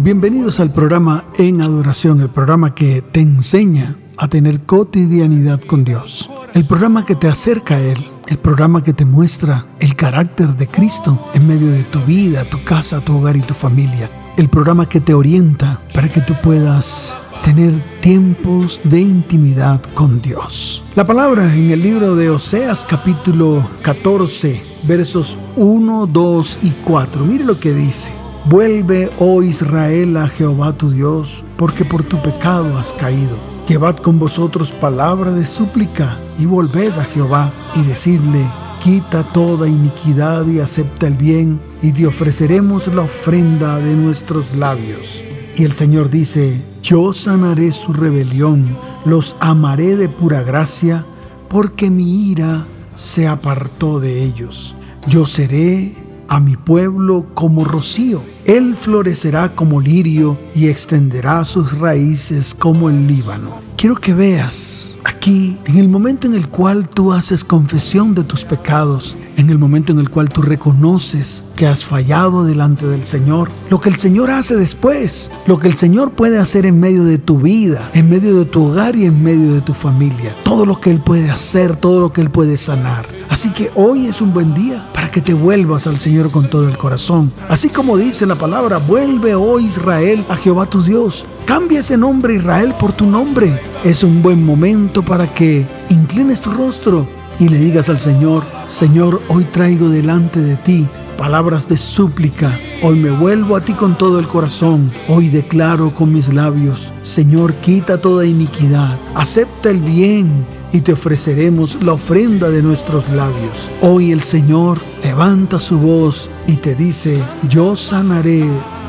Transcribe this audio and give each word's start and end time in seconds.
Bienvenidos 0.00 0.60
al 0.60 0.72
programa 0.72 1.24
En 1.38 1.60
Adoración, 1.60 2.20
el 2.20 2.28
programa 2.28 2.72
que 2.72 3.02
te 3.02 3.18
enseña 3.18 3.96
a 4.16 4.28
tener 4.28 4.60
cotidianidad 4.60 5.60
con 5.60 5.84
Dios, 5.84 6.30
el 6.54 6.64
programa 6.64 7.04
que 7.04 7.16
te 7.16 7.26
acerca 7.26 7.74
a 7.74 7.80
Él, 7.80 7.98
el 8.28 8.38
programa 8.38 8.84
que 8.84 8.92
te 8.92 9.04
muestra 9.04 9.66
el 9.80 9.96
carácter 9.96 10.56
de 10.56 10.68
Cristo 10.68 11.18
en 11.34 11.48
medio 11.48 11.72
de 11.72 11.82
tu 11.82 11.98
vida, 12.02 12.44
tu 12.44 12.62
casa, 12.62 13.00
tu 13.00 13.16
hogar 13.16 13.36
y 13.36 13.40
tu 13.40 13.54
familia, 13.54 14.08
el 14.36 14.48
programa 14.48 14.88
que 14.88 15.00
te 15.00 15.14
orienta 15.14 15.80
para 15.92 16.08
que 16.08 16.20
tú 16.20 16.34
puedas 16.44 17.12
tener 17.42 17.72
tiempos 18.00 18.80
de 18.84 19.00
intimidad 19.00 19.82
con 19.94 20.22
Dios. 20.22 20.84
La 20.94 21.08
palabra 21.08 21.52
en 21.56 21.72
el 21.72 21.82
libro 21.82 22.14
de 22.14 22.30
Oseas 22.30 22.86
capítulo 22.88 23.68
14 23.82 24.62
versos 24.84 25.36
1, 25.56 26.06
2 26.06 26.58
y 26.62 26.70
4. 26.70 27.24
Mire 27.24 27.44
lo 27.44 27.58
que 27.58 27.74
dice. 27.74 28.17
Vuelve, 28.46 29.10
oh 29.18 29.42
Israel, 29.42 30.16
a 30.16 30.28
Jehová 30.28 30.72
tu 30.72 30.90
Dios, 30.90 31.42
porque 31.56 31.84
por 31.84 32.02
tu 32.02 32.20
pecado 32.22 32.78
has 32.78 32.92
caído. 32.92 33.36
Llevad 33.68 33.96
con 33.96 34.18
vosotros 34.18 34.72
palabra 34.72 35.30
de 35.30 35.44
súplica 35.44 36.16
y 36.38 36.46
volved 36.46 36.92
a 36.98 37.04
Jehová 37.04 37.52
y 37.74 37.82
decidle, 37.82 38.46
quita 38.82 39.24
toda 39.24 39.68
iniquidad 39.68 40.46
y 40.46 40.60
acepta 40.60 41.06
el 41.06 41.14
bien, 41.14 41.60
y 41.82 41.92
te 41.92 42.06
ofreceremos 42.06 42.86
la 42.94 43.02
ofrenda 43.02 43.78
de 43.78 43.94
nuestros 43.94 44.56
labios. 44.56 45.22
Y 45.56 45.64
el 45.64 45.72
Señor 45.72 46.08
dice, 46.08 46.62
yo 46.82 47.12
sanaré 47.12 47.72
su 47.72 47.92
rebelión, 47.92 48.64
los 49.04 49.36
amaré 49.40 49.96
de 49.96 50.08
pura 50.08 50.42
gracia, 50.42 51.04
porque 51.48 51.90
mi 51.90 52.30
ira 52.30 52.64
se 52.94 53.28
apartó 53.28 54.00
de 54.00 54.24
ellos. 54.24 54.74
Yo 55.06 55.26
seré 55.26 55.94
a 56.28 56.40
mi 56.40 56.56
pueblo 56.56 57.26
como 57.34 57.64
rocío. 57.64 58.22
Él 58.44 58.76
florecerá 58.76 59.54
como 59.54 59.80
lirio 59.80 60.38
y 60.54 60.68
extenderá 60.68 61.44
sus 61.44 61.78
raíces 61.78 62.54
como 62.54 62.88
el 62.90 63.06
Líbano. 63.06 63.60
Quiero 63.76 63.96
que 63.96 64.14
veas 64.14 64.94
aquí, 65.04 65.58
en 65.64 65.78
el 65.78 65.88
momento 65.88 66.26
en 66.26 66.34
el 66.34 66.48
cual 66.48 66.88
tú 66.88 67.12
haces 67.12 67.44
confesión 67.44 68.14
de 68.14 68.24
tus 68.24 68.44
pecados, 68.44 69.16
en 69.38 69.50
el 69.50 69.58
momento 69.58 69.92
en 69.92 70.00
el 70.00 70.10
cual 70.10 70.28
tú 70.28 70.42
reconoces 70.42 71.44
que 71.54 71.68
has 71.68 71.84
fallado 71.84 72.44
delante 72.44 72.86
del 72.86 73.06
Señor, 73.06 73.50
lo 73.70 73.80
que 73.80 73.88
el 73.88 73.96
Señor 73.96 74.30
hace 74.30 74.56
después, 74.56 75.30
lo 75.46 75.60
que 75.60 75.68
el 75.68 75.74
Señor 75.74 76.10
puede 76.10 76.38
hacer 76.38 76.66
en 76.66 76.80
medio 76.80 77.04
de 77.04 77.18
tu 77.18 77.38
vida, 77.38 77.88
en 77.94 78.10
medio 78.10 78.36
de 78.36 78.44
tu 78.44 78.64
hogar 78.64 78.96
y 78.96 79.04
en 79.04 79.22
medio 79.22 79.54
de 79.54 79.60
tu 79.60 79.74
familia, 79.74 80.34
todo 80.44 80.66
lo 80.66 80.80
que 80.80 80.90
Él 80.90 81.00
puede 81.00 81.30
hacer, 81.30 81.76
todo 81.76 82.00
lo 82.00 82.12
que 82.12 82.20
Él 82.20 82.30
puede 82.30 82.56
sanar. 82.56 83.06
Así 83.30 83.50
que 83.50 83.70
hoy 83.76 84.06
es 84.06 84.20
un 84.20 84.34
buen 84.34 84.54
día 84.54 84.84
para 84.92 85.12
que 85.12 85.20
te 85.20 85.34
vuelvas 85.34 85.86
al 85.86 86.00
Señor 86.00 86.32
con 86.32 86.50
todo 86.50 86.68
el 86.68 86.76
corazón. 86.76 87.30
Así 87.48 87.68
como 87.68 87.96
dice 87.96 88.26
la 88.26 88.34
palabra, 88.34 88.78
vuelve, 88.78 89.36
oh 89.36 89.60
Israel, 89.60 90.24
a 90.28 90.34
Jehová 90.34 90.66
tu 90.66 90.82
Dios. 90.82 91.24
Cambia 91.46 91.80
ese 91.80 91.96
nombre 91.96 92.34
Israel 92.34 92.74
por 92.80 92.92
tu 92.92 93.06
nombre. 93.06 93.56
Es 93.84 94.02
un 94.02 94.20
buen 94.20 94.44
momento 94.44 95.04
para 95.04 95.30
que 95.30 95.64
inclines 95.90 96.40
tu 96.40 96.50
rostro 96.50 97.06
y 97.38 97.48
le 97.48 97.58
digas 97.58 97.88
al 97.88 97.98
Señor, 97.98 98.44
Señor, 98.68 99.22
hoy 99.28 99.44
traigo 99.44 99.88
delante 99.88 100.40
de 100.40 100.56
ti 100.56 100.86
palabras 101.18 101.68
de 101.68 101.76
súplica. 101.76 102.56
Hoy 102.82 102.98
me 103.00 103.10
vuelvo 103.10 103.56
a 103.56 103.60
ti 103.60 103.72
con 103.72 103.98
todo 103.98 104.20
el 104.20 104.28
corazón. 104.28 104.90
Hoy 105.08 105.28
declaro 105.28 105.92
con 105.92 106.12
mis 106.12 106.32
labios, 106.32 106.92
Señor, 107.02 107.54
quita 107.54 108.00
toda 108.00 108.24
iniquidad. 108.24 108.98
Acepta 109.16 109.68
el 109.68 109.80
bien 109.80 110.46
y 110.72 110.80
te 110.80 110.92
ofreceremos 110.92 111.82
la 111.82 111.94
ofrenda 111.94 112.50
de 112.50 112.62
nuestros 112.62 113.08
labios. 113.10 113.70
Hoy 113.82 114.12
el 114.12 114.20
Señor 114.20 114.78
levanta 115.02 115.58
su 115.58 115.78
voz 115.78 116.30
y 116.46 116.54
te 116.54 116.76
dice, 116.76 117.20
yo 117.48 117.74
sanaré 117.74 118.44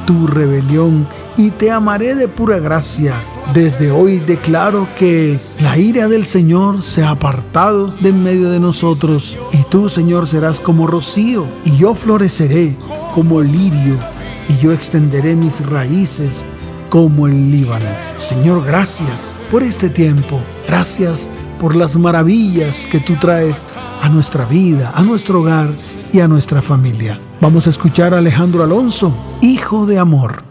tu 0.09 0.25
rebelión 0.25 1.08
y 1.38 1.52
te 1.52 1.70
amaré 1.70 2.16
de 2.16 2.28
pura 2.28 2.58
gracia. 2.58 3.14
Desde 3.53 3.92
hoy 3.92 4.18
declaro 4.18 4.88
que 4.97 5.40
la 5.62 5.78
ira 5.78 6.08
del 6.08 6.25
Señor 6.25 6.81
se 6.81 7.03
ha 7.03 7.12
apartado 7.12 7.94
de 8.02 8.09
en 8.09 8.24
medio 8.24 8.50
de 8.50 8.59
nosotros 8.59 9.38
y 9.53 9.62
tú, 9.70 9.88
Señor, 9.88 10.25
serás 10.25 10.59
como 10.62 10.88
rocío 10.88 11.46
y 11.64 11.78
yo 11.78 11.94
floreceré 11.94 12.75
como 13.14 13.44
lirio 13.44 14.00
y 14.47 14.58
yo 14.58 14.72
extenderé 14.72 15.36
mis 15.36 15.64
raíces 15.64 16.47
como 16.90 17.28
el 17.28 17.52
Líbano. 17.52 17.86
Señor, 18.18 18.66
gracias 18.66 19.36
por 19.52 19.62
este 19.62 19.90
tiempo. 19.90 20.40
Gracias 20.68 21.30
por 21.59 21.75
las 21.75 21.97
maravillas 21.97 22.88
que 22.88 23.00
tú 23.00 23.16
traes 23.16 23.66
a 24.02 24.09
nuestra 24.09 24.46
vida, 24.46 24.92
a 24.96 25.03
nuestro 25.03 25.42
hogar 25.42 25.72
y 26.12 26.22
a 26.22 26.28
nuestra 26.28 26.62
familia. 26.62 27.20
Vamos 27.42 27.68
a 27.68 27.70
escuchar 27.70 28.14
a 28.14 28.18
Alejandro 28.18 28.64
Alonso, 28.64 29.14
Hijo 29.42 29.86
de 29.86 30.00
Amor. 30.00 30.48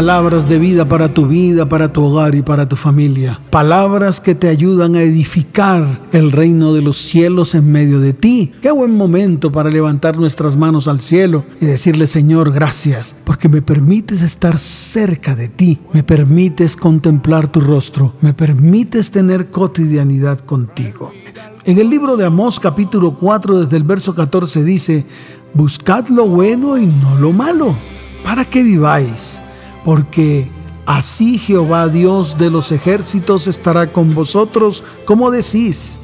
Palabras 0.00 0.48
de 0.48 0.58
vida 0.58 0.88
para 0.88 1.12
tu 1.12 1.26
vida, 1.26 1.68
para 1.68 1.92
tu 1.92 2.02
hogar 2.02 2.34
y 2.34 2.40
para 2.40 2.66
tu 2.66 2.74
familia. 2.74 3.38
Palabras 3.50 4.18
que 4.22 4.34
te 4.34 4.48
ayudan 4.48 4.94
a 4.94 5.02
edificar 5.02 6.08
el 6.12 6.32
reino 6.32 6.72
de 6.72 6.80
los 6.80 6.96
cielos 6.96 7.54
en 7.54 7.70
medio 7.70 8.00
de 8.00 8.14
ti. 8.14 8.50
Qué 8.62 8.70
buen 8.70 8.96
momento 8.96 9.52
para 9.52 9.68
levantar 9.68 10.16
nuestras 10.16 10.56
manos 10.56 10.88
al 10.88 11.02
cielo 11.02 11.44
y 11.60 11.66
decirle, 11.66 12.06
Señor, 12.06 12.50
gracias, 12.50 13.14
porque 13.24 13.50
me 13.50 13.60
permites 13.60 14.22
estar 14.22 14.56
cerca 14.58 15.36
de 15.36 15.48
ti, 15.48 15.78
me 15.92 16.02
permites 16.02 16.76
contemplar 16.76 17.48
tu 17.48 17.60
rostro, 17.60 18.14
me 18.22 18.32
permites 18.32 19.10
tener 19.10 19.50
cotidianidad 19.50 20.38
contigo. 20.38 21.12
En 21.66 21.78
el 21.78 21.90
libro 21.90 22.16
de 22.16 22.24
Amós 22.24 22.58
capítulo 22.58 23.18
4 23.18 23.64
desde 23.64 23.76
el 23.76 23.84
verso 23.84 24.14
14 24.14 24.64
dice, 24.64 25.04
buscad 25.52 26.08
lo 26.08 26.26
bueno 26.26 26.78
y 26.78 26.86
no 26.86 27.16
lo 27.20 27.32
malo, 27.34 27.74
para 28.24 28.46
que 28.46 28.62
viváis 28.62 29.42
porque 29.84 30.48
así 30.86 31.38
Jehová 31.38 31.88
Dios 31.88 32.38
de 32.38 32.50
los 32.50 32.72
ejércitos 32.72 33.46
estará 33.46 33.92
con 33.92 34.14
vosotros, 34.14 34.82
como 35.04 35.30
decís, 35.30 35.98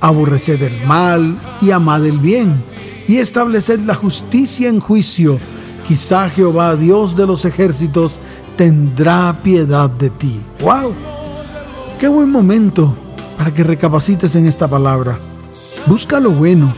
aborreced 0.00 0.62
el 0.62 0.86
mal 0.86 1.38
y 1.60 1.70
amad 1.70 2.04
el 2.04 2.18
bien, 2.18 2.62
y 3.08 3.18
estableced 3.18 3.80
la 3.80 3.94
justicia 3.94 4.68
en 4.68 4.80
juicio. 4.80 5.38
Quizá 5.86 6.30
Jehová 6.30 6.76
Dios 6.76 7.16
de 7.16 7.26
los 7.26 7.44
ejércitos 7.44 8.16
tendrá 8.56 9.36
piedad 9.42 9.90
de 9.90 10.10
ti. 10.10 10.40
¡Wow! 10.60 10.92
¡Qué 11.98 12.08
buen 12.08 12.30
momento 12.30 12.94
para 13.36 13.52
que 13.52 13.64
recapacites 13.64 14.34
en 14.36 14.46
esta 14.46 14.68
palabra! 14.68 15.18
Busca 15.86 16.20
lo 16.20 16.30
bueno, 16.30 16.74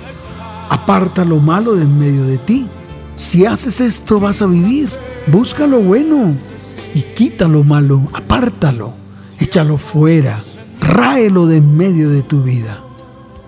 aparta 0.71 1.25
lo 1.25 1.39
malo 1.39 1.75
de 1.75 1.83
en 1.83 1.99
medio 1.99 2.25
de 2.25 2.39
ti. 2.39 2.69
Si 3.15 3.45
haces 3.45 3.81
esto 3.81 4.19
vas 4.19 4.43
a 4.43 4.47
vivir 4.47 4.91
Busca 5.27 5.67
lo 5.67 5.81
bueno 5.81 6.35
y 6.95 7.01
quita 7.01 7.49
lo 7.49 7.65
malo, 7.65 8.09
apártalo, 8.13 8.93
échalo 9.41 9.79
fuera, 9.79 10.39
ráelo 10.81 11.47
de 11.47 11.57
en 11.57 11.77
medio 11.77 12.11
de 12.11 12.23
tu 12.23 12.43
vida. 12.43 12.81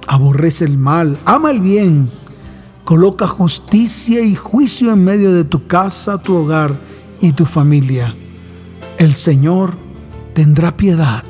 Aborrece 0.06 0.64
el 0.64 0.78
mal, 0.78 1.18
ama 1.26 1.50
el 1.50 1.60
bien, 1.60 2.08
coloca 2.84 3.28
justicia 3.28 4.22
y 4.22 4.34
juicio 4.34 4.90
en 4.90 5.04
medio 5.04 5.34
de 5.34 5.44
tu 5.44 5.66
casa, 5.66 6.16
tu 6.16 6.34
hogar 6.36 6.80
y 7.20 7.32
tu 7.32 7.44
familia. 7.44 8.14
El 8.96 9.12
Señor 9.12 9.74
tendrá 10.32 10.78
piedad, 10.78 11.24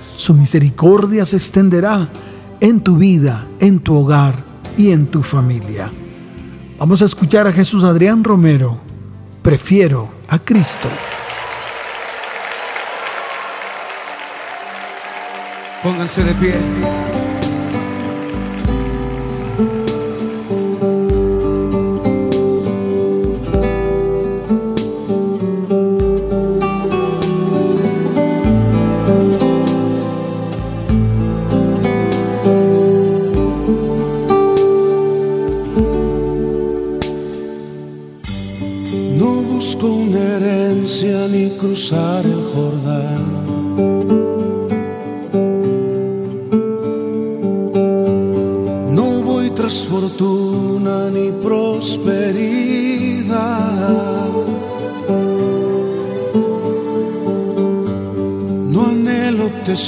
su 0.00 0.32
misericordia 0.32 1.24
se 1.24 1.36
extenderá 1.36 2.08
en 2.60 2.80
tu 2.80 2.96
vida, 2.98 3.48
en 3.58 3.80
tu 3.80 3.96
hogar 3.96 4.36
y 4.76 4.92
en 4.92 5.08
tu 5.08 5.24
familia. 5.24 5.90
Vamos 6.78 7.02
a 7.02 7.06
escuchar 7.06 7.48
a 7.48 7.52
Jesús 7.52 7.82
Adrián 7.82 8.22
Romero 8.22 8.87
prefiero 9.42 10.08
a 10.28 10.38
Cristo. 10.38 10.88
Pónganse 15.82 16.22
de 16.24 16.34
pie. 16.34 17.07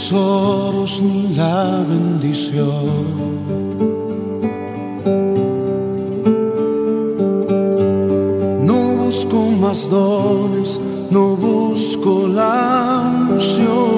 Tesoros 0.01 1.03
ni 1.03 1.35
la 1.37 1.85
bendición. 1.87 2.65
No 8.65 8.81
busco 9.05 9.37
más 9.61 9.91
dones 9.91 10.81
no 11.11 11.37
busco 11.37 12.29
la 12.29 13.29
unción. 13.31 13.91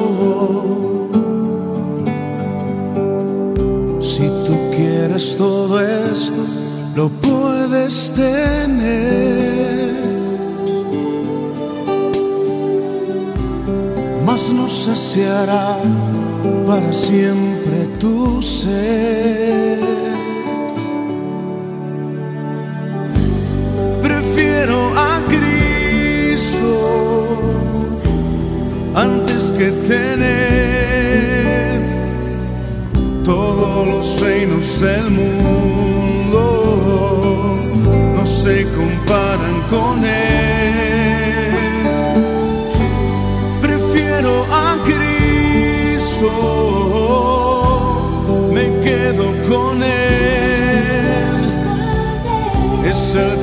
Si 4.00 4.26
tú 4.46 4.54
quieres 4.74 5.36
todo 5.36 5.80
esto, 5.80 6.42
lo 6.96 7.08
puedes 7.10 8.12
tener. 8.12 9.81
Mas 14.32 14.50
no 14.50 14.66
saciará 14.66 15.76
para 16.66 16.90
siempre 16.90 17.86
tu 18.00 18.40
ser. 18.40 19.92
antes 28.94 29.50
que 29.52 29.70
tener 29.88 30.22
todos 33.24 33.86
los 33.88 34.20
reinos 34.20 34.80
del 34.80 35.10
mundo 35.10 36.40
no 38.16 38.26
se 38.26 38.64
comparan 38.64 38.91
con 49.52 49.82
él 49.82 49.90
es 52.86 53.14
el 53.14 53.41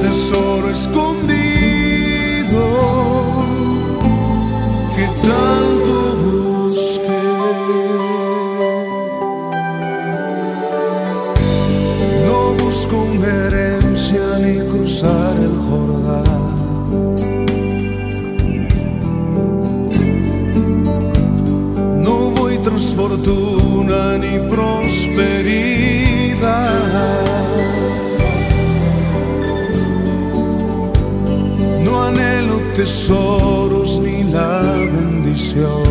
tesoros 32.79 33.99
ni 33.99 34.23
la 34.31 34.61
bendición. 34.95 35.83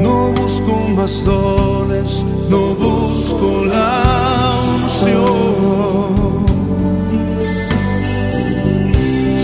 No 0.00 0.32
busco 0.38 0.74
más 0.96 1.24
dones, 1.24 2.24
no 2.48 2.62
busco 2.76 3.64
la 3.64 4.00
unción. 4.80 6.46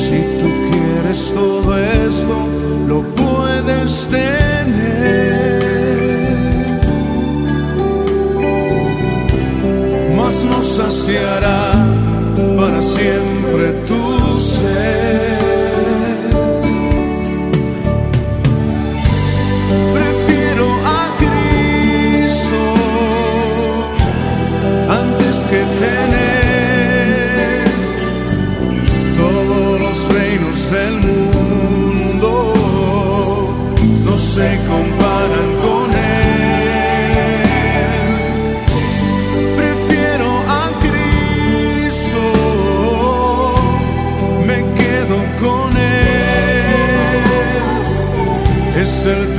Si 0.04 0.18
tú 0.40 0.48
quieres 0.70 1.20
todo 1.34 1.76
esto, 2.06 2.36
lo 2.86 3.02
puedes 3.22 4.06
tener. 4.06 5.64
Mas 10.16 10.36
no 10.44 10.62
saciará 10.62 11.63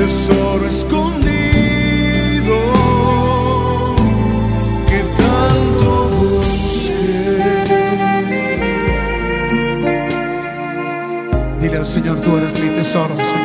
tesoro 0.06 0.68
escondido 0.68 1.26
que 4.88 5.00
tanto 5.18 6.10
busqué. 6.20 7.40
Dile 11.60 11.78
al 11.78 11.88
Señor, 11.88 12.22
tú 12.22 12.38
eres 12.38 12.60
mi 12.62 12.70
tesoro, 12.70 13.16
Señor. 13.16 13.45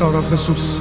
Tesoro, 0.00 0.22
Jesús. 0.30 0.78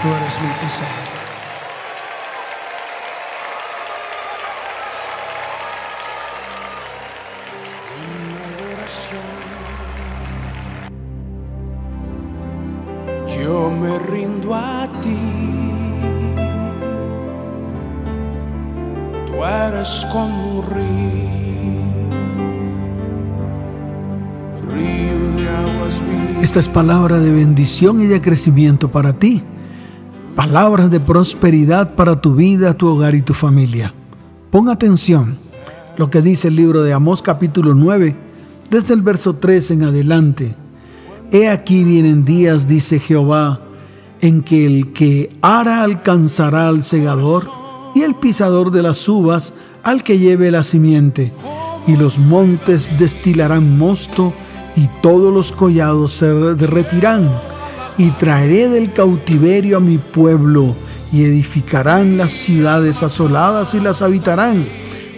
Tú 0.00 0.08
eres 0.14 0.40
mi 0.40 0.48
tesoro. 0.60 1.11
Esta 26.52 26.60
es 26.60 26.68
palabra 26.68 27.18
de 27.18 27.32
bendición 27.32 28.02
y 28.02 28.06
de 28.06 28.20
crecimiento 28.20 28.90
para 28.90 29.14
ti. 29.14 29.42
Palabras 30.36 30.90
de 30.90 31.00
prosperidad 31.00 31.94
para 31.94 32.20
tu 32.20 32.34
vida, 32.34 32.74
tu 32.74 32.88
hogar 32.88 33.14
y 33.14 33.22
tu 33.22 33.32
familia. 33.32 33.94
Pon 34.50 34.68
atención 34.68 35.38
lo 35.96 36.10
que 36.10 36.20
dice 36.20 36.48
el 36.48 36.56
libro 36.56 36.82
de 36.82 36.92
Amós 36.92 37.22
capítulo 37.22 37.74
9, 37.74 38.14
desde 38.68 38.92
el 38.92 39.00
verso 39.00 39.36
3 39.36 39.70
en 39.70 39.84
adelante. 39.84 40.54
He 41.30 41.48
aquí 41.48 41.84
vienen 41.84 42.26
días, 42.26 42.68
dice 42.68 42.98
Jehová, 42.98 43.60
en 44.20 44.42
que 44.42 44.66
el 44.66 44.92
que 44.92 45.34
ara 45.40 45.82
alcanzará 45.82 46.68
al 46.68 46.84
segador 46.84 47.48
y 47.94 48.02
el 48.02 48.14
pisador 48.14 48.72
de 48.72 48.82
las 48.82 49.08
uvas 49.08 49.54
al 49.82 50.04
que 50.04 50.18
lleve 50.18 50.50
la 50.50 50.62
simiente, 50.64 51.32
y 51.86 51.96
los 51.96 52.18
montes 52.18 52.98
destilarán 52.98 53.78
mosto 53.78 54.34
y 54.76 54.88
todos 55.02 55.32
los 55.32 55.52
collados 55.52 56.12
se 56.12 56.32
derretirán, 56.32 57.30
y 57.98 58.10
traeré 58.10 58.68
del 58.68 58.92
cautiverio 58.92 59.76
a 59.76 59.80
mi 59.80 59.98
pueblo, 59.98 60.74
y 61.12 61.24
edificarán 61.24 62.16
las 62.16 62.30
ciudades 62.30 63.02
asoladas 63.02 63.74
y 63.74 63.80
las 63.80 64.00
habitarán, 64.02 64.64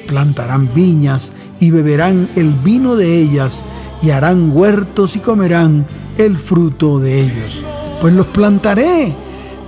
plantarán 0.07 0.69
viñas 0.75 1.33
y 1.61 1.71
beberán 1.71 2.29
el 2.35 2.53
vino 2.53 2.97
de 2.97 3.21
ellas, 3.21 3.63
y 4.03 4.11
harán 4.11 4.51
huertos 4.55 5.17
y 5.17 5.21
comerán 5.21 5.87
el 6.19 6.37
fruto 6.37 6.99
de 6.99 7.21
ellos. 7.23 7.65
Pues 8.01 8.13
los 8.13 8.27
plantaré, 8.27 9.15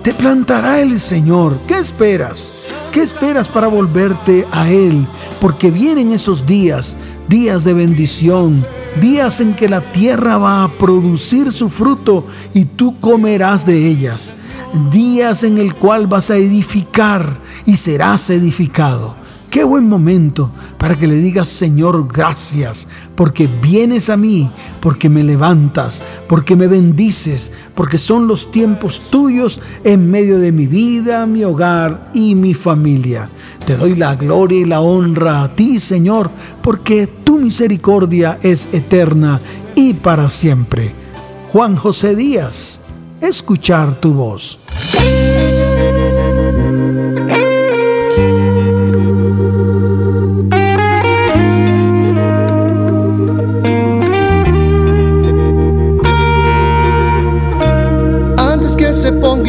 te 0.03 0.13
plantará 0.13 0.81
el 0.81 1.01
Señor. 1.01 1.59
¿Qué 1.67 1.79
esperas? 1.79 2.67
¿Qué 2.93 3.03
esperas 3.03 3.49
para 3.49 3.67
volverte 3.67 4.47
a 4.53 4.71
Él? 4.71 5.07
Porque 5.41 5.71
vienen 5.71 6.13
esos 6.13 6.47
días, 6.47 6.97
días 7.29 7.65
de 7.65 7.75
bendición, 7.75 8.65
días 9.01 9.41
en 9.41 9.55
que 9.55 9.69
la 9.69 9.81
tierra 9.81 10.37
va 10.39 10.65
a 10.65 10.69
producir 10.69 11.53
su 11.53 11.69
fruto 11.69 12.27
y 12.55 12.65
tú 12.65 12.99
comerás 13.01 13.67
de 13.67 13.87
ellas. 13.87 14.35
Días 14.91 15.43
en 15.43 15.59
el 15.59 15.75
cual 15.75 16.07
vas 16.07 16.31
a 16.31 16.37
edificar 16.37 17.39
y 17.65 17.77
serás 17.77 18.31
edificado. 18.31 19.15
Qué 19.57 19.65
buen 19.65 19.89
momento 19.89 20.51
para 20.77 20.99
que 20.99 21.07
le 21.07 21.17
digas, 21.17 21.49
Señor, 21.49 22.09
gracias, 22.13 22.89
porque 23.15 23.47
vienes 23.47 24.11
a 24.11 24.19
mí, 24.19 24.51
porque 24.83 25.09
me 25.09 25.25
levantas, 25.25 26.03
porque 26.29 26.55
me 26.55 26.67
bendices, 26.67 27.53
porque 27.75 27.97
son 27.97 28.29
los 28.29 28.51
tiempos 28.51 29.09
tuyos 29.11 29.63
en 29.83 30.11
medio 30.11 30.39
de 30.39 30.53
mi 30.53 30.67
vida, 30.67 31.25
mi 31.25 31.43
hogar 31.43 32.11
y 32.13 32.35
mi 32.35 32.53
familia. 32.53 33.31
Te 33.65 33.79
doy 33.79 33.97
la 33.97 34.15
gloria 34.15 34.61
y 34.61 34.67
la 34.67 34.83
honra 34.83 35.45
a 35.45 35.55
ti, 35.55 35.79
Señor, 35.79 36.31
porque 36.61 37.07
tu 37.07 37.39
misericordia 37.39 38.39
es 38.43 38.69
eterna 38.73 39.41
y 39.75 39.95
para 39.95 40.29
siempre. 40.29 40.93
Juan 41.51 41.77
José 41.77 42.15
Díaz, 42.15 42.81
escuchar 43.23 43.95
tu 43.95 44.13
voz. 44.13 44.59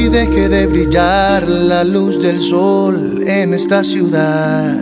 Deje 0.09 0.47
de 0.47 0.67
brillar 0.67 1.47
la 1.47 1.83
luz 1.83 2.19
del 2.19 2.41
sol 2.41 3.23
en 3.27 3.53
esta 3.53 3.83
ciudad, 3.83 4.73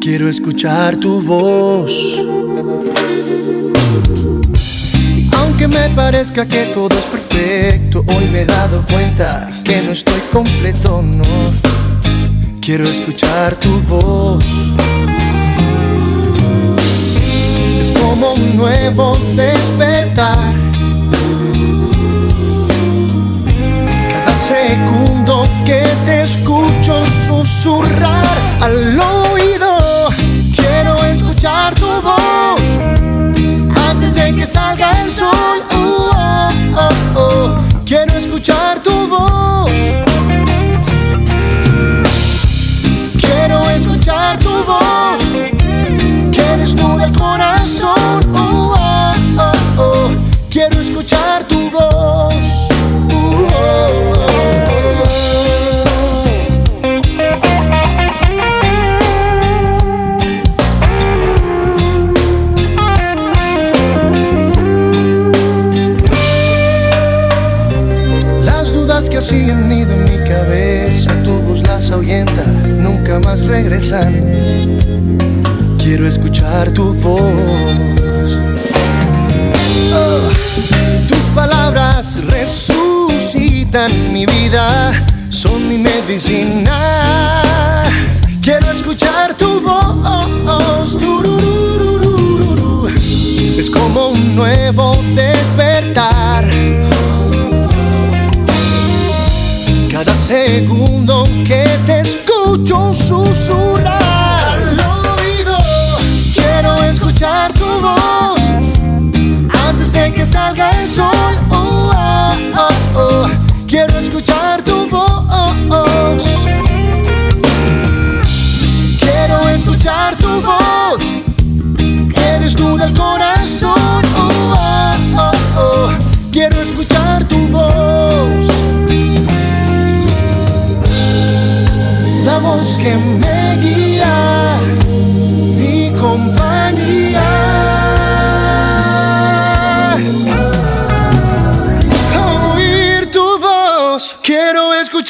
quiero 0.00 0.28
escuchar 0.28 0.96
tu 0.96 1.22
voz. 1.22 1.92
Aunque 5.38 5.68
me 5.68 5.88
parezca 5.90 6.46
que 6.46 6.66
todo 6.74 6.88
es 6.98 7.04
perfecto, 7.06 8.04
hoy 8.16 8.24
me 8.32 8.42
he 8.42 8.46
dado 8.46 8.84
cuenta 8.90 9.62
que 9.62 9.82
no 9.82 9.92
estoy 9.92 10.20
completo, 10.32 11.02
no. 11.02 11.24
Quiero 12.60 12.84
escuchar 12.84 13.54
tu 13.56 13.80
voz. 13.82 14.44
Es 17.80 17.92
como 18.00 18.34
un 18.34 18.56
nuevo 18.56 19.16
despertar. 19.36 20.65
Segundo 24.46 25.42
que 25.64 25.82
te 26.04 26.22
escucho 26.22 27.04
susurrar 27.04 28.24
al 28.60 28.98
oído, 29.00 29.76
quiero 30.54 30.96
escuchar 31.04 31.74
tu 31.74 31.86
voz 31.86 32.60
antes 33.90 34.14
de 34.14 34.34
que 34.36 34.46
salga 34.46 34.90
el 35.02 35.10
sol. 35.10 35.58
Uh, 35.72 36.10
oh, 36.14 36.50
oh, 36.76 37.20
oh. 37.20 37.56
Quiero 37.84 38.12
escuchar 38.16 38.65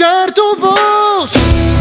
quiero 0.07 1.25
escuchar 1.25 1.76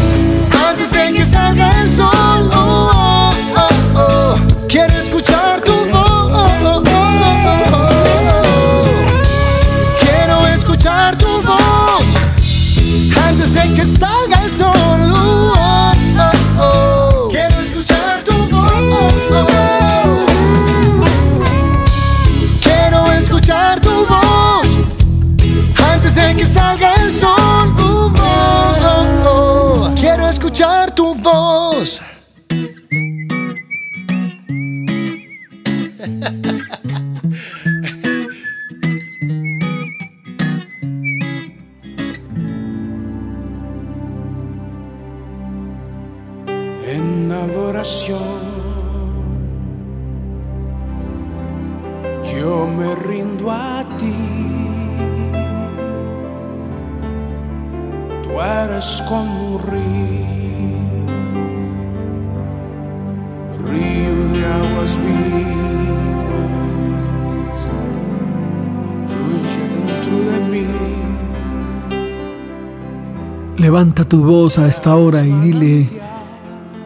tu 74.16 74.24
voz 74.24 74.58
a 74.58 74.66
esta 74.66 74.96
hora 74.96 75.26
y 75.26 75.30
dile, 75.30 75.90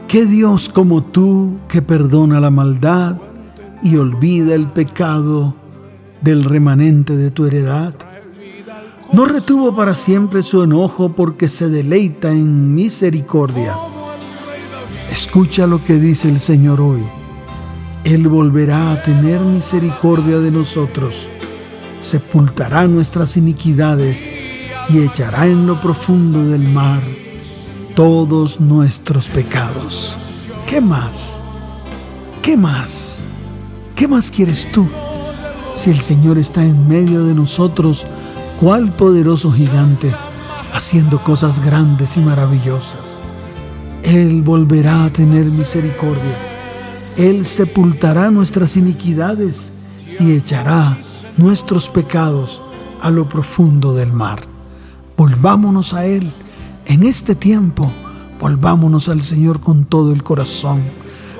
¿qué 0.09 0.27
Dios 0.27 0.69
como 0.69 1.05
tú 1.05 1.59
que 1.69 1.81
perdona 1.81 2.41
la 2.41 2.51
maldad 2.51 3.19
y 3.85 3.95
olvida 3.99 4.57
el 4.57 4.67
pecado 4.67 5.55
del 6.23 6.43
remanente 6.43 7.17
de 7.17 7.31
tu 7.31 7.47
heredad? 7.47 7.95
No 9.13 9.27
retuvo 9.27 9.77
para 9.77 9.95
siempre 9.95 10.43
su 10.43 10.65
enojo 10.65 11.13
porque 11.13 11.49
se 11.49 11.69
deleita 11.69 12.33
en 12.33 12.75
misericordia. 12.75 13.77
Escucha 15.13 15.69
lo 15.69 15.85
que 15.85 16.01
dice 16.01 16.29
el 16.29 16.41
Señor 16.41 16.81
hoy. 16.81 17.05
Él 18.03 18.27
volverá 18.27 18.91
a 18.91 19.03
tener 19.05 19.41
misericordia 19.41 20.41
de 20.41 20.51
nosotros, 20.51 21.29
sepultará 22.01 22.89
nuestras 22.89 23.37
iniquidades 23.37 24.27
y 24.93 24.99
echará 24.99 25.47
en 25.47 25.67
lo 25.67 25.81
profundo 25.81 26.45
del 26.45 26.67
mar 26.69 27.03
todos 27.95 28.61
nuestros 28.61 29.29
pecados. 29.29 30.17
¿Qué 30.67 30.81
más? 30.81 31.41
¿Qué 32.43 32.57
más? 32.57 33.19
¿Qué 33.95 34.09
más 34.09 34.31
quieres 34.31 34.71
tú? 34.73 34.89
Si 35.77 35.91
el 35.91 36.01
Señor 36.01 36.39
está 36.39 36.65
en 36.65 36.89
medio 36.89 37.25
de 37.25 37.35
nosotros, 37.35 38.07
cuál 38.59 38.93
poderoso 38.93 39.53
gigante, 39.53 40.13
haciendo 40.73 41.23
cosas 41.23 41.65
grandes 41.65 42.17
y 42.17 42.21
maravillosas. 42.21 43.21
Él 44.03 44.43
volverá 44.43 45.05
a 45.05 45.13
tener 45.13 45.45
misericordia. 45.45 46.37
Él 47.17 47.47
sepultará 47.47 48.31
nuestras 48.31 48.77
iniquidades 48.77 49.73
y 50.19 50.33
echará 50.33 50.97
nuestros 51.37 51.91
pecados 51.91 52.63
a 53.01 53.11
lo 53.11 53.29
profundo 53.29 53.95
del 53.95 54.13
mar. 54.13 54.50
Volvámonos 55.21 55.93
a 55.93 56.07
Él 56.07 56.27
en 56.87 57.03
este 57.03 57.35
tiempo. 57.35 57.93
Volvámonos 58.41 59.11
al 59.11 59.23
Señor 59.23 59.61
con 59.61 59.85
todo 59.85 60.15
el 60.15 60.23
corazón 60.23 60.81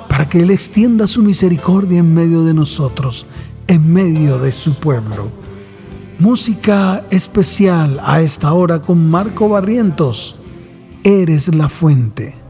para 0.07 0.29
que 0.29 0.41
Él 0.41 0.51
extienda 0.51 1.07
su 1.07 1.23
misericordia 1.23 1.97
en 1.97 2.13
medio 2.13 2.43
de 2.43 2.53
nosotros, 2.53 3.25
en 3.65 3.91
medio 3.91 4.37
de 4.37 4.51
su 4.51 4.75
pueblo. 4.75 5.29
Música 6.19 7.07
especial 7.09 7.99
a 8.05 8.21
esta 8.21 8.53
hora 8.53 8.83
con 8.83 9.09
Marco 9.09 9.49
Barrientos. 9.49 10.35
Eres 11.03 11.47
la 11.55 11.67
fuente. 11.67 12.40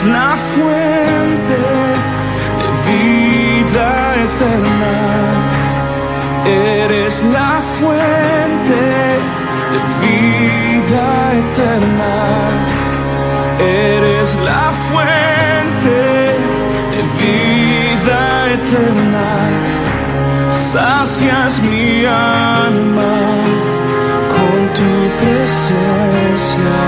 Eres 0.00 0.12
la 0.12 0.34
fuente 0.54 1.58
de 2.58 2.68
vida 2.88 3.88
eterna. 4.24 4.96
Eres 6.46 7.14
la 7.24 7.52
fuente 7.78 8.82
de 9.72 9.80
vida 10.00 11.08
eterna. 11.42 12.14
Eres 13.58 14.28
la 14.36 14.64
fuente 14.88 15.98
de 16.94 17.02
vida 17.20 18.20
eterna. 18.56 19.28
Sacias 20.48 21.52
mi 21.60 21.88
alma 22.06 23.16
con 24.34 24.58
tu 24.76 24.92
presencia. 25.20 26.78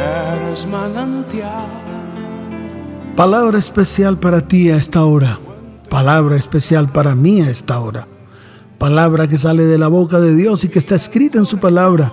Eres. 0.00 0.66
Palabra 3.16 3.58
especial 3.58 4.18
para 4.18 4.46
ti 4.48 4.70
a 4.70 4.76
esta 4.76 5.04
hora. 5.04 5.38
Palabra 5.90 6.36
especial 6.36 6.88
para 6.88 7.14
mí 7.14 7.42
a 7.42 7.50
esta 7.50 7.80
hora. 7.80 8.06
Palabra 8.78 9.28
que 9.28 9.36
sale 9.36 9.64
de 9.64 9.76
la 9.76 9.88
boca 9.88 10.18
de 10.20 10.34
Dios 10.34 10.64
y 10.64 10.68
que 10.68 10.78
está 10.78 10.94
escrita 10.94 11.38
en 11.38 11.44
su 11.44 11.58
palabra. 11.58 12.12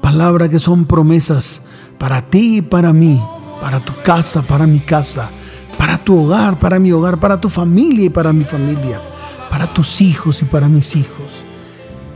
Palabra 0.00 0.48
que 0.48 0.58
son 0.58 0.84
promesas 0.84 1.62
para 1.98 2.22
ti 2.22 2.56
y 2.56 2.62
para 2.62 2.92
mí, 2.92 3.22
para 3.60 3.78
tu 3.78 3.92
casa, 4.02 4.42
para 4.42 4.66
mi 4.66 4.80
casa, 4.80 5.30
para 5.78 5.98
tu 5.98 6.24
hogar, 6.24 6.58
para 6.58 6.80
mi 6.80 6.90
hogar, 6.90 7.20
para 7.20 7.40
tu 7.40 7.48
familia 7.48 8.06
y 8.06 8.10
para 8.10 8.32
mi 8.32 8.44
familia, 8.44 9.00
para 9.48 9.72
tus 9.72 10.00
hijos 10.00 10.42
y 10.42 10.44
para 10.44 10.68
mis 10.68 10.96
hijos. 10.96 11.44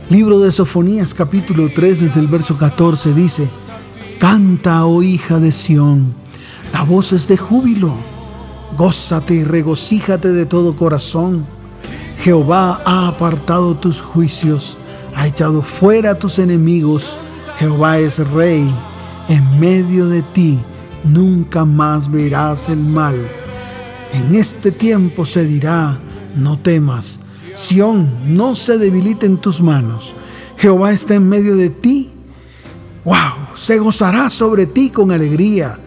Libro 0.09 0.39
de 0.39 0.51
Sofonías 0.51 1.13
capítulo 1.13 1.69
3 1.73 2.01
desde 2.01 2.19
el 2.19 2.27
verso 2.27 2.57
14 2.57 3.13
dice, 3.13 3.47
Canta, 4.19 4.85
oh 4.85 5.03
hija 5.03 5.39
de 5.39 5.51
Sión, 5.51 6.15
da 6.73 6.81
voces 6.83 7.27
de 7.27 7.37
júbilo, 7.37 7.93
gózate 8.75 9.35
y 9.35 9.43
regocíjate 9.43 10.31
de 10.31 10.47
todo 10.47 10.75
corazón. 10.75 11.45
Jehová 12.19 12.81
ha 12.83 13.07
apartado 13.07 13.75
tus 13.75 14.01
juicios, 14.01 14.75
ha 15.15 15.27
echado 15.27 15.61
fuera 15.61 16.11
a 16.11 16.15
tus 16.15 16.39
enemigos. 16.39 17.15
Jehová 17.59 17.99
es 17.99 18.27
rey, 18.31 18.67
en 19.29 19.59
medio 19.59 20.07
de 20.07 20.23
ti 20.23 20.57
nunca 21.03 21.63
más 21.63 22.09
verás 22.09 22.69
el 22.69 22.79
mal. 22.79 23.15
En 24.13 24.33
este 24.35 24.71
tiempo 24.71 25.27
se 25.27 25.45
dirá, 25.45 25.99
no 26.35 26.57
temas, 26.57 27.19
Sión, 27.53 28.09
no 28.25 28.55
se 28.55 28.79
debilite 28.79 29.27
en 29.27 29.37
tus 29.37 29.61
manos. 29.61 30.15
Jehová 30.57 30.91
está 30.91 31.15
en 31.15 31.29
medio 31.29 31.55
de 31.55 31.69
ti. 31.69 32.11
¡Wow! 33.03 33.46
Se 33.57 33.79
gozará 33.79 34.29
sobre 34.29 34.67
ti 34.67 34.91
con 34.91 35.11
alegría. 35.11 35.79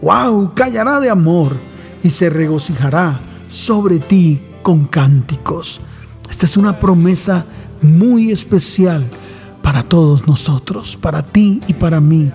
¡Wow! 0.00 0.52
Callará 0.54 1.00
de 1.00 1.10
amor 1.10 1.56
y 2.04 2.10
se 2.10 2.30
regocijará 2.30 3.20
sobre 3.48 3.98
ti 3.98 4.40
con 4.62 4.86
cánticos. 4.86 5.80
Esta 6.30 6.46
es 6.46 6.56
una 6.56 6.78
promesa 6.78 7.44
muy 7.82 8.30
especial 8.30 9.04
para 9.60 9.82
todos 9.82 10.28
nosotros, 10.28 10.96
para 10.96 11.24
ti 11.24 11.60
y 11.66 11.74
para 11.74 12.00
mí. 12.00 12.30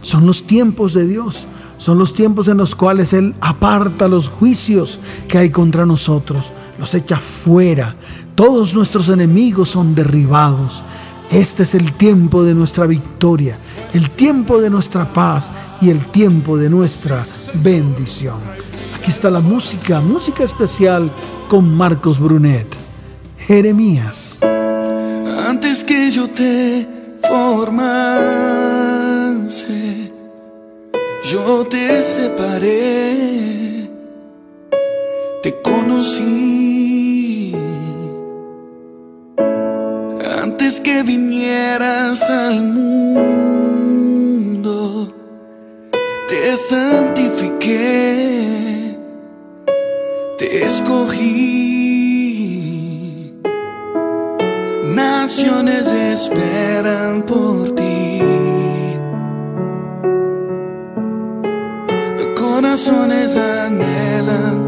Son 0.00 0.24
los 0.24 0.44
tiempos 0.44 0.94
de 0.94 1.08
Dios, 1.08 1.44
son 1.76 1.98
los 1.98 2.14
tiempos 2.14 2.46
en 2.46 2.58
los 2.58 2.76
cuales 2.76 3.12
Él 3.14 3.34
aparta 3.40 4.06
los 4.06 4.28
juicios 4.28 5.00
que 5.26 5.38
hay 5.38 5.50
contra 5.50 5.84
nosotros, 5.84 6.52
los 6.78 6.94
echa 6.94 7.16
fuera. 7.16 7.96
Todos 8.36 8.74
nuestros 8.74 9.08
enemigos 9.08 9.70
son 9.70 9.92
derribados. 9.96 10.84
Este 11.30 11.64
es 11.64 11.74
el 11.74 11.92
tiempo 11.92 12.44
de 12.44 12.54
nuestra 12.54 12.86
victoria, 12.86 13.58
el 13.92 14.10
tiempo 14.10 14.60
de 14.60 14.70
nuestra 14.70 15.12
paz 15.12 15.50
y 15.80 15.90
el 15.90 16.06
tiempo 16.06 16.56
de 16.56 16.70
nuestra 16.70 17.24
bendición. 17.54 18.36
Aquí 18.96 19.10
está 19.10 19.30
la 19.30 19.40
música, 19.40 20.00
música 20.00 20.44
especial 20.44 21.10
con 21.48 21.74
Marcos 21.74 22.20
Brunet. 22.20 22.66
Jeremías. 23.38 24.40
Antes 24.42 25.84
que 25.84 26.10
yo 26.10 26.28
te 26.28 26.86
formase, 27.22 28.10
yo 31.30 31.64
te 31.66 32.02
separé, 32.02 33.88
te 35.42 35.62
conocí. 35.62 36.65
Que 40.84 41.02
vinieras 41.02 42.22
al 42.30 42.62
mundo, 42.62 43.92
te 46.28 46.56
santifiqué, 46.56 47.76
te 50.38 50.64
escogí. 50.64 51.36
Naciones 54.84 55.88
esperan 55.88 57.22
por 57.22 57.74
ti. 57.74 58.22
Corazones 62.36 63.36
anhelan 63.36 64.65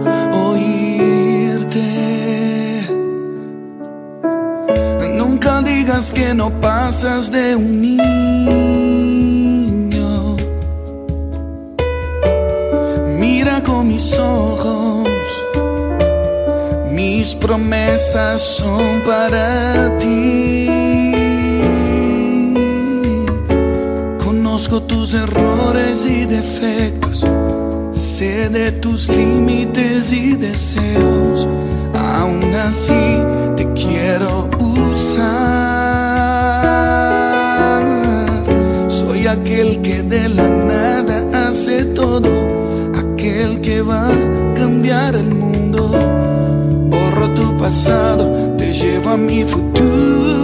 Que 5.98 6.32
no 6.32 6.48
pasas 6.60 7.32
de 7.32 7.56
un 7.56 7.80
niño. 7.80 8.06
Mira 13.18 13.60
con 13.64 13.88
mis 13.88 14.16
ojos, 14.16 15.08
mis 16.92 17.34
promesas 17.34 18.40
son 18.40 19.02
para 19.04 19.98
ti. 19.98 20.68
Conozco 24.24 24.80
tus 24.84 25.14
errores 25.14 26.06
y 26.06 26.26
defectos, 26.26 27.26
sé 27.90 28.48
de 28.50 28.70
tus 28.70 29.08
límites 29.08 30.12
y 30.12 30.36
deseos. 30.36 31.48
Aún 31.92 32.54
así 32.54 33.18
te 33.56 33.66
quiero 33.72 34.48
usar. 34.60 35.67
Aquel 39.28 39.82
que 39.82 40.02
de 40.02 40.28
la 40.28 40.48
nada 40.48 41.48
hace 41.48 41.84
todo, 41.84 42.30
aquel 42.94 43.60
que 43.60 43.82
va 43.82 44.08
a 44.08 44.54
cambiar 44.54 45.14
el 45.14 45.34
mundo. 45.34 45.90
Borro 46.90 47.34
tu 47.34 47.56
pasado, 47.56 48.54
te 48.56 48.72
llevo 48.72 49.10
a 49.10 49.16
mi 49.16 49.44
futuro. 49.44 50.37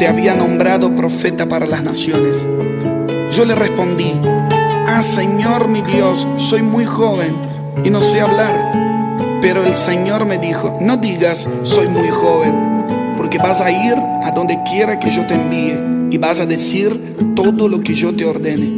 Te 0.00 0.08
había 0.08 0.34
nombrado 0.34 0.94
profeta 0.94 1.46
para 1.46 1.66
las 1.66 1.84
naciones. 1.84 2.46
Yo 3.32 3.44
le 3.44 3.54
respondí, 3.54 4.14
ah 4.86 5.02
Señor 5.02 5.68
mi 5.68 5.82
Dios, 5.82 6.26
soy 6.38 6.62
muy 6.62 6.86
joven 6.86 7.36
y 7.84 7.90
no 7.90 8.00
sé 8.00 8.22
hablar. 8.22 8.72
Pero 9.42 9.62
el 9.62 9.74
Señor 9.74 10.24
me 10.24 10.38
dijo, 10.38 10.78
no 10.80 10.96
digas 10.96 11.50
soy 11.64 11.88
muy 11.88 12.08
joven, 12.08 13.14
porque 13.18 13.36
vas 13.36 13.60
a 13.60 13.70
ir 13.70 13.92
a 14.24 14.30
donde 14.30 14.58
quiera 14.70 14.98
que 14.98 15.10
yo 15.10 15.26
te 15.26 15.34
envíe 15.34 15.78
y 16.10 16.16
vas 16.16 16.40
a 16.40 16.46
decir 16.46 16.98
todo 17.36 17.68
lo 17.68 17.82
que 17.82 17.94
yo 17.94 18.16
te 18.16 18.24
ordene. 18.24 18.70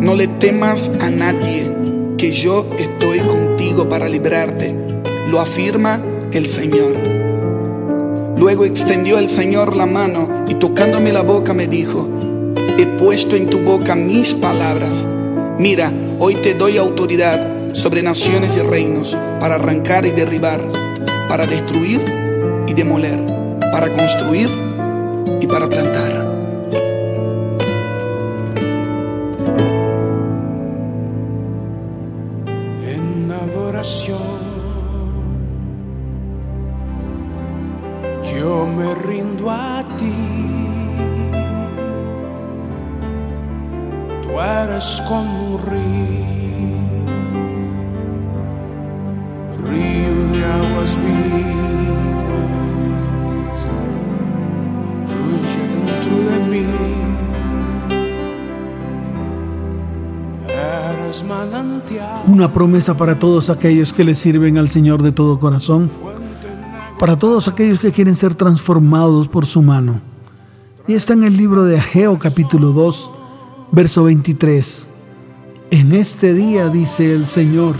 No 0.00 0.14
le 0.14 0.28
temas 0.28 0.92
a 1.00 1.10
nadie, 1.10 1.72
que 2.18 2.30
yo 2.30 2.70
estoy 2.78 3.18
contigo 3.18 3.88
para 3.88 4.08
librarte. 4.08 4.76
Lo 5.28 5.40
afirma 5.40 6.00
el 6.30 6.46
Señor. 6.46 7.15
Luego 8.36 8.66
extendió 8.66 9.18
el 9.18 9.28
Señor 9.30 9.74
la 9.74 9.86
mano 9.86 10.44
y 10.46 10.54
tocándome 10.54 11.10
la 11.12 11.22
boca 11.22 11.54
me 11.54 11.66
dijo, 11.66 12.06
he 12.76 12.86
puesto 12.86 13.34
en 13.34 13.48
tu 13.48 13.60
boca 13.60 13.94
mis 13.94 14.34
palabras. 14.34 15.06
Mira, 15.58 15.90
hoy 16.18 16.34
te 16.36 16.52
doy 16.52 16.76
autoridad 16.76 17.72
sobre 17.72 18.02
naciones 18.02 18.56
y 18.58 18.60
reinos 18.60 19.16
para 19.40 19.54
arrancar 19.54 20.04
y 20.04 20.10
derribar, 20.10 20.60
para 21.28 21.46
destruir 21.46 22.02
y 22.66 22.74
demoler, 22.74 23.18
para 23.72 23.90
construir 23.90 24.50
y 25.40 25.46
para 25.46 25.66
plantar. 25.66 26.25
Como 45.00 45.54
un 45.54 45.62
río, 45.62 46.26
río 49.68 50.14
de 50.32 50.44
aguas 50.44 50.96
vivas, 50.96 52.38
fluye 55.06 55.62
dentro 55.74 56.16
de 56.30 56.38
mí. 56.50 56.66
Eres. 60.48 61.24
Una 62.26 62.52
promesa 62.52 62.96
para 62.96 63.18
todos 63.18 63.50
aquellos 63.50 63.92
que 63.92 64.04
le 64.04 64.14
sirven 64.14 64.58
al 64.58 64.68
Señor 64.68 65.02
de 65.02 65.12
todo 65.12 65.38
corazón, 65.38 65.90
para 66.98 67.16
todos 67.16 67.48
aquellos 67.48 67.78
que 67.78 67.92
quieren 67.92 68.16
ser 68.16 68.34
transformados 68.34 69.28
por 69.28 69.46
su 69.46 69.62
mano. 69.62 70.00
Y 70.88 70.94
está 70.94 71.14
en 71.14 71.24
el 71.24 71.36
libro 71.36 71.64
de 71.64 71.78
Ageo 71.78 72.18
capítulo 72.18 72.72
2, 72.72 73.10
verso 73.72 74.04
23. 74.04 74.86
En 75.70 75.92
este 75.92 76.34
día, 76.34 76.68
dice 76.68 77.12
el 77.12 77.26
Señor, 77.26 77.74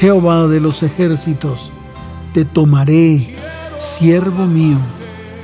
Jehová 0.00 0.46
de 0.46 0.60
los 0.60 0.82
ejércitos, 0.82 1.70
te 2.32 2.44
tomaré, 2.44 3.34
siervo 3.78 4.46
mío, 4.46 4.78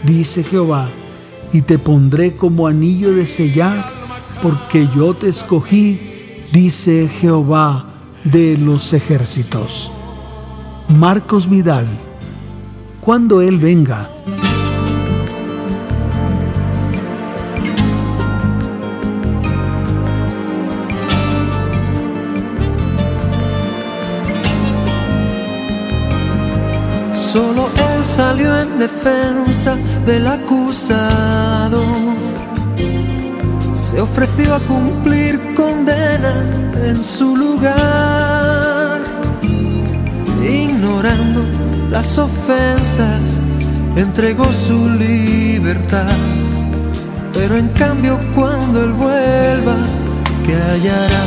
dice 0.05 0.45
Jehová, 0.45 0.89
y 1.53 1.63
te 1.63 1.79
pondré 1.79 2.37
como 2.37 2.67
anillo 2.67 3.13
de 3.13 3.27
sellar, 3.27 3.91
porque 4.43 4.89
yo 4.95 5.15
te 5.15 5.29
escogí, 5.29 6.01
dice 6.53 7.09
Jehová 7.09 7.87
de 8.25 8.57
los 8.57 8.93
ejércitos. 8.93 9.91
Marcos 10.89 11.49
Vidal, 11.49 11.87
cuando 13.01 13.41
Él 13.41 13.59
venga, 13.59 14.11
salió 28.15 28.61
en 28.61 28.79
defensa 28.79 29.77
del 30.07 30.27
acusado. 30.29 31.85
Se 33.75 34.01
ofreció 34.01 34.55
a 34.55 34.61
cumplir 34.61 35.55
condena 35.55 36.33
en 36.87 37.03
su 37.03 37.37
lugar, 37.37 39.01
ignorando 40.43 41.45
las 41.91 42.19
ofensas, 42.19 43.41
entregó 43.97 44.53
su 44.53 44.89
libertad. 44.91 46.17
Pero 47.33 47.57
en 47.57 47.69
cambio 47.71 48.19
cuando 48.35 48.85
él 48.85 48.93
vuelva, 48.93 49.77
¿qué 50.47 50.55
hallará? 50.55 51.25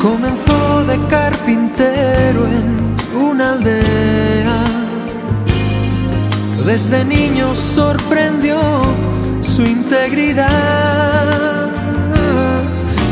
Comenzó 0.00 0.65
de 0.86 0.98
carpintero 1.08 2.46
en 2.46 2.96
una 3.20 3.52
aldea. 3.52 4.64
Desde 6.64 7.04
niño 7.04 7.54
sorprendió 7.54 8.58
su 9.40 9.62
integridad, 9.62 10.48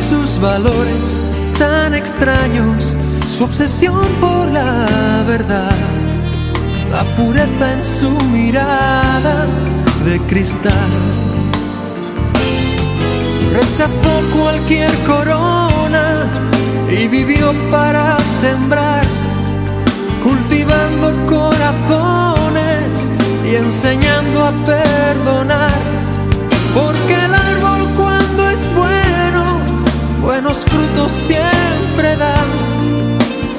sus 0.08 0.40
valores 0.40 1.22
tan 1.58 1.94
extraños, 1.94 2.94
su 3.28 3.44
obsesión 3.44 4.06
por 4.20 4.50
la 4.50 5.24
verdad, 5.26 5.76
la 6.90 7.02
pureza 7.16 7.72
en 7.72 7.82
su 7.82 8.10
mirada 8.28 9.46
de 10.04 10.20
cristal. 10.28 10.72
Rechazó 13.54 14.20
cualquier 14.37 14.92
corona 15.06 15.63
y 16.96 17.09
vivió 17.09 17.52
para 17.70 18.16
sembrar, 18.40 19.04
cultivando 20.22 21.12
corazones 21.26 23.11
y 23.44 23.57
enseñando 23.57 24.44
a 24.44 24.52
perdonar. 24.64 25.72
Porque 26.74 27.14
el 27.14 27.35
árbol 27.35 27.88
cuando 27.96 28.48
es 28.48 28.74
bueno, 28.74 29.61
buenos 30.22 30.59
frutos 30.59 31.11
siempre 31.11 32.16
da. 32.16 32.37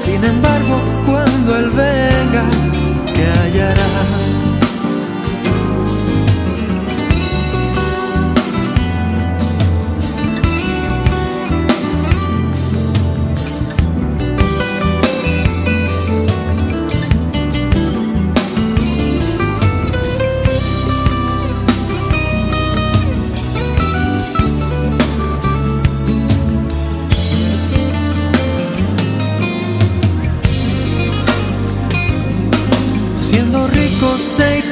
Sin 0.03 0.23
embargo, 0.23 0.79
cuando 1.05 1.57
Él 1.57 1.69
venga, 1.71 2.43
¿qué 3.13 3.25
hallará? 3.39 4.34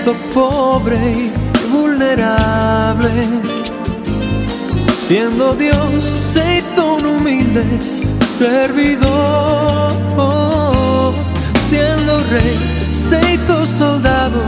Hizo 0.03 0.13
pobre 0.33 0.97
y 0.97 1.31
vulnerable. 1.71 3.09
Siendo 4.97 5.53
Dios 5.55 6.03
se 6.19 6.57
hizo 6.57 6.95
un 6.95 7.05
humilde 7.05 7.63
servidor. 8.37 9.93
Siendo 11.69 12.23
rey 12.29 12.57
se 12.93 13.33
hizo 13.33 13.65
soldado, 13.65 14.41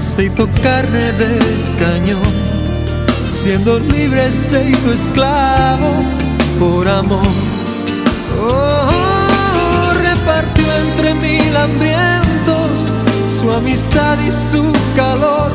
se 0.00 0.24
hizo 0.24 0.48
carne 0.62 1.12
de 1.12 1.38
cañón. 1.78 2.32
Siendo 3.30 3.78
libre 3.78 4.32
se 4.32 4.70
hizo 4.70 4.92
esclavo 4.92 5.92
por 6.58 6.88
amor. 6.88 7.26
Oh, 8.42 9.92
repartió 9.94 10.64
entre 10.76 11.14
mil 11.14 11.56
hambrientos 11.56 12.17
su 13.48 13.54
amistad 13.54 14.18
y 14.26 14.30
su 14.30 14.62
calor. 14.94 15.52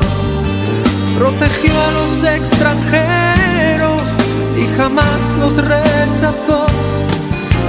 Protegió 1.17 1.71
a 1.71 1.91
los 1.91 2.23
extranjeros 2.23 4.03
y 4.57 4.65
jamás 4.75 5.21
los 5.39 5.57
rechazó. 5.57 6.65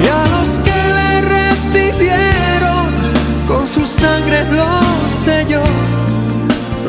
Y 0.03 0.07
a 0.09 0.25
los 0.35 0.49
que 0.67 0.81
le 0.99 1.11
recibieron 1.37 2.87
con 3.47 3.69
su 3.69 3.85
sangre 3.85 4.45
los 4.51 5.13
selló. 5.25 5.63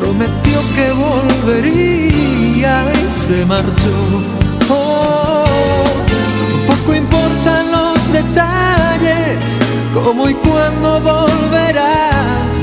Prometió 0.00 0.58
que 0.74 0.92
volvería 0.92 2.84
y 2.94 3.26
se 3.26 3.44
marchó. 3.44 3.96
Oh, 4.70 5.84
poco 6.66 6.94
importan 6.94 7.70
los 7.70 8.12
detalles, 8.12 9.60
cómo 9.92 10.28
y 10.28 10.34
cuándo 10.34 11.00
volverá 11.00 12.55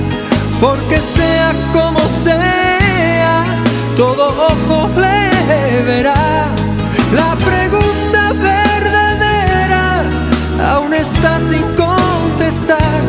porque 0.64 0.97
sea 1.01 1.51
como 1.74 1.99
sea, 2.24 3.43
todo 3.97 4.30
ojo 4.30 4.88
le 4.95 5.82
verá. 5.82 6.47
La 7.14 7.36
pregunta 7.36 8.32
verdadera 8.32 10.03
aún 10.74 10.93
está 10.93 11.38
sin 11.39 11.64
contestar. 11.76 13.01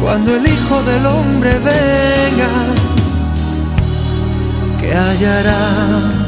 Cuando 0.00 0.36
el 0.36 0.46
Hijo 0.46 0.80
del 0.84 1.04
Hombre 1.04 1.58
venga, 1.58 2.52
¿qué 4.80 4.94
hallará? 4.94 6.21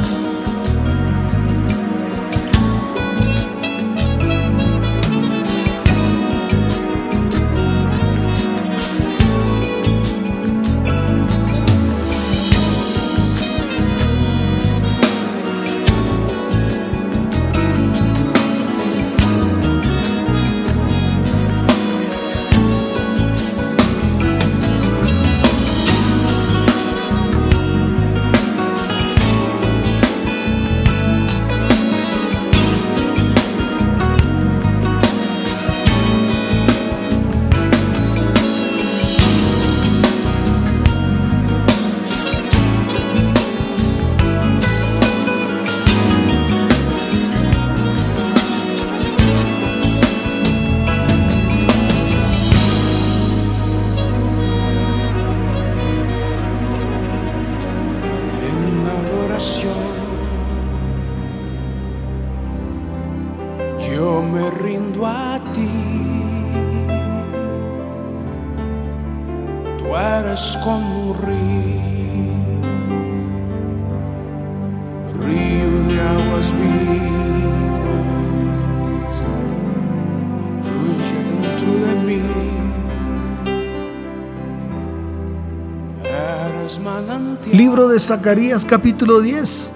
De 87.94 88.00
Zacarías 88.00 88.64
capítulo 88.64 89.20
10. 89.20 89.70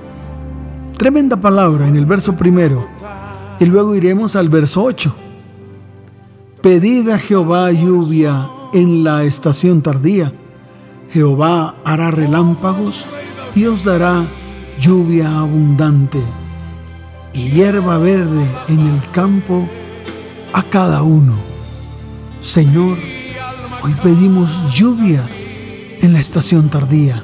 Tremenda 0.96 1.36
palabra 1.36 1.86
en 1.86 1.94
el 1.94 2.04
verso 2.04 2.36
primero. 2.36 2.88
Y 3.60 3.66
luego 3.66 3.94
iremos 3.94 4.34
al 4.34 4.48
verso 4.48 4.82
8. 4.82 5.14
Pedid 6.60 7.10
a 7.10 7.18
Jehová 7.18 7.70
lluvia 7.70 8.48
en 8.74 9.04
la 9.04 9.22
estación 9.22 9.82
tardía. 9.82 10.32
Jehová 11.12 11.76
hará 11.84 12.10
relámpagos 12.10 13.06
y 13.54 13.66
os 13.66 13.84
dará 13.84 14.24
lluvia 14.80 15.38
abundante 15.38 16.20
y 17.34 17.50
hierba 17.50 17.98
verde 17.98 18.44
en 18.66 18.80
el 18.80 19.00
campo 19.12 19.68
a 20.52 20.64
cada 20.64 21.02
uno. 21.02 21.34
Señor, 22.42 22.98
hoy 23.84 23.94
pedimos 24.02 24.74
lluvia 24.74 25.24
en 26.02 26.12
la 26.12 26.18
estación 26.18 26.68
tardía. 26.68 27.22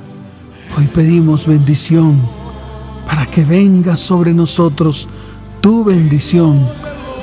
Hoy 0.76 0.86
pedimos 0.88 1.46
bendición 1.46 2.20
para 3.06 3.26
que 3.26 3.44
venga 3.44 3.96
sobre 3.96 4.34
nosotros 4.34 5.06
tu 5.60 5.84
bendición, 5.84 6.68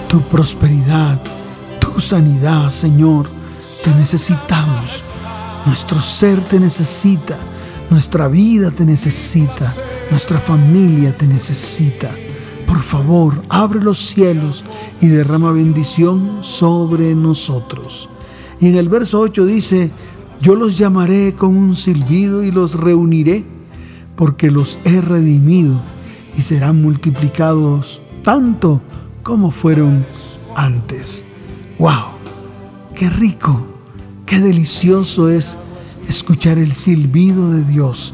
tu 0.08 0.22
prosperidad, 0.22 1.22
tu 1.80 1.99
sanidad, 1.99 2.70
Señor. 2.70 3.30
Te 3.84 3.93
necesitamos. 3.95 5.04
Nuestro 5.66 6.02
ser 6.02 6.41
te 6.41 6.62
necesita. 6.62 7.38
Nuestra 7.89 8.30
vida 8.30 8.72
te 8.72 8.86
necesita. 8.86 9.74
Nuestra 10.12 10.39
familia 10.39 11.14
te 11.18 11.28
necesita. 11.28 12.10
Por 12.66 12.80
favor, 12.80 13.41
abre 13.49 13.82
los 13.82 13.99
cielos 13.99 14.64
y 15.02 15.08
derrama 15.08 15.52
bendición 15.52 16.38
sobre 16.39 17.14
nosotros. 17.16 18.08
Y 18.62 18.70
en 18.70 18.76
el 18.78 18.88
verso 18.88 19.20
8 19.20 19.45
dice, 19.45 19.91
yo 20.42 20.56
los 20.56 20.78
llamaré 20.78 21.36
con 21.36 21.56
un 21.56 21.76
silbido 21.76 22.44
y 22.44 22.52
los 22.52 22.74
reuniré, 22.74 23.46
porque 24.16 24.50
los 24.50 24.80
he 24.86 25.00
redimido 25.00 25.80
y 26.38 26.42
serán 26.42 26.82
multiplicados 26.82 28.02
tanto 28.24 28.82
como 29.24 29.52
fueron 29.52 30.04
antes. 30.56 31.24
¡Wow! 31.78 32.12
¡Qué 32.96 33.10
rico! 33.10 33.68
¡Qué 34.26 34.39
delicioso 34.39 35.30
es 35.30 35.58
escuchar 36.08 36.58
el 36.58 36.74
silbido 36.74 37.52
de 37.52 37.64
Dios! 37.64 38.14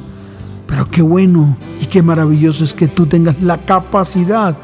Pero 0.67 0.89
qué 0.89 1.01
bueno 1.01 1.55
y 1.81 1.85
qué 1.85 2.01
maravilloso 2.01 2.65
es 2.65 2.73
que 2.73 2.89
tú 2.89 3.05
tengas 3.05 3.41
la 3.41 3.57
capacidad 3.57 4.57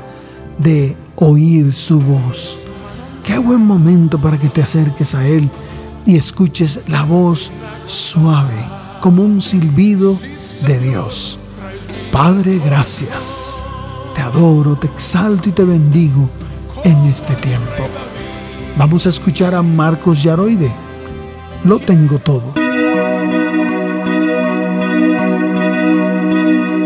de 0.57 0.97
oír 1.15 1.71
su 1.71 2.01
voz. 2.01 2.67
Qué 3.25 3.37
buen 3.37 3.65
momento 3.65 4.19
para 4.19 4.37
que 4.37 4.49
te 4.49 4.61
acerques 4.61 5.15
a 5.15 5.25
Él 5.25 5.49
y 6.05 6.17
escuches 6.17 6.81
la 6.87 7.03
voz 7.03 7.51
suave 7.85 8.65
como 9.01 9.23
un 9.23 9.41
silbido 9.41 10.17
de 10.65 10.79
Dios. 10.79 11.39
Padre, 12.11 12.59
gracias. 12.63 13.61
Te 14.15 14.21
adoro, 14.21 14.75
te 14.75 14.87
exalto 14.87 15.49
y 15.49 15.51
te 15.51 15.63
bendigo 15.63 16.29
en 16.83 16.97
este 17.05 17.35
tiempo. 17.35 17.87
Vamos 18.77 19.05
a 19.05 19.09
escuchar 19.09 19.55
a 19.55 19.61
Marcos 19.61 20.23
Yaroide. 20.23 20.71
Lo 21.63 21.79
tengo 21.79 22.19
todo. 22.19 22.53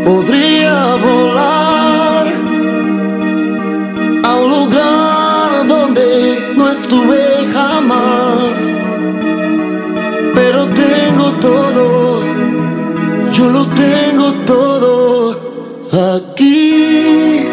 Podría 0.04 0.94
volar 0.96 1.37
tengo 13.66 14.32
todo 14.46 15.40
aquí. 16.16 17.44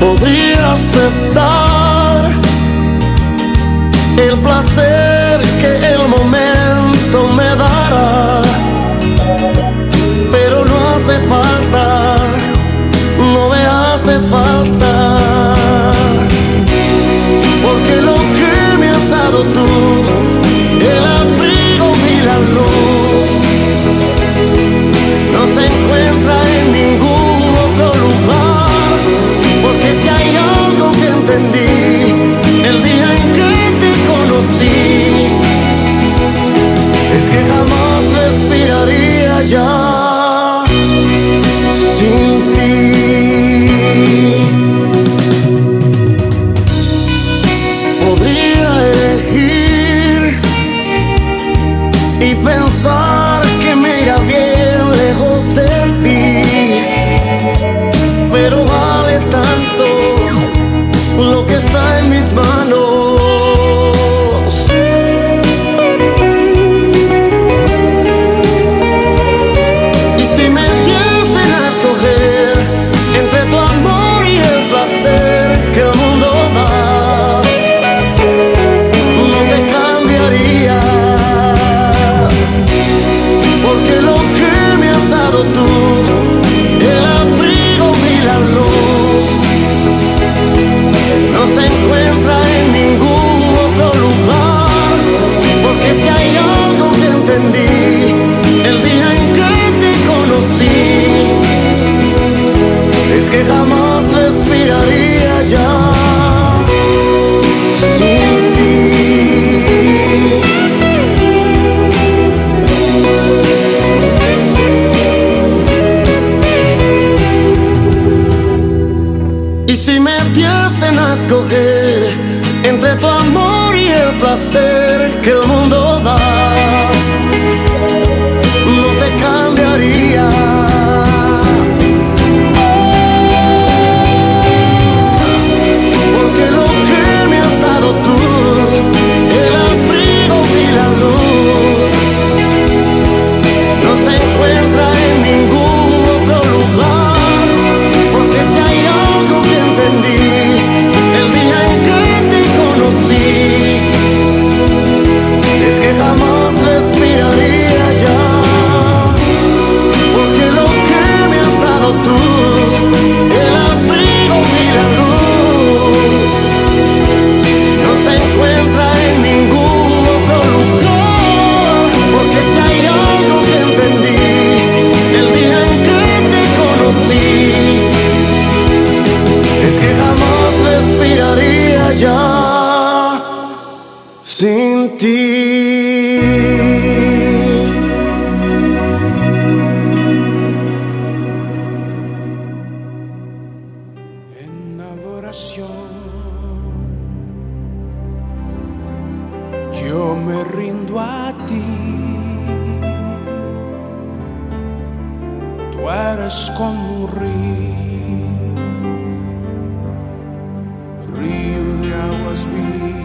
Podría 0.00 0.72
aceptar 0.72 2.32
el 4.18 4.38
placer 4.38 5.13
el 31.36 32.82
día 32.82 33.08
en 33.16 33.32
que 33.32 33.50
te 33.80 33.90
conocí. 34.06 34.76
Es 37.18 37.26
que 37.28 37.40
jamás 37.50 38.02
respiraría 38.22 39.42
ya 39.42 40.64
sin 41.74 42.52
ti. 42.54 44.33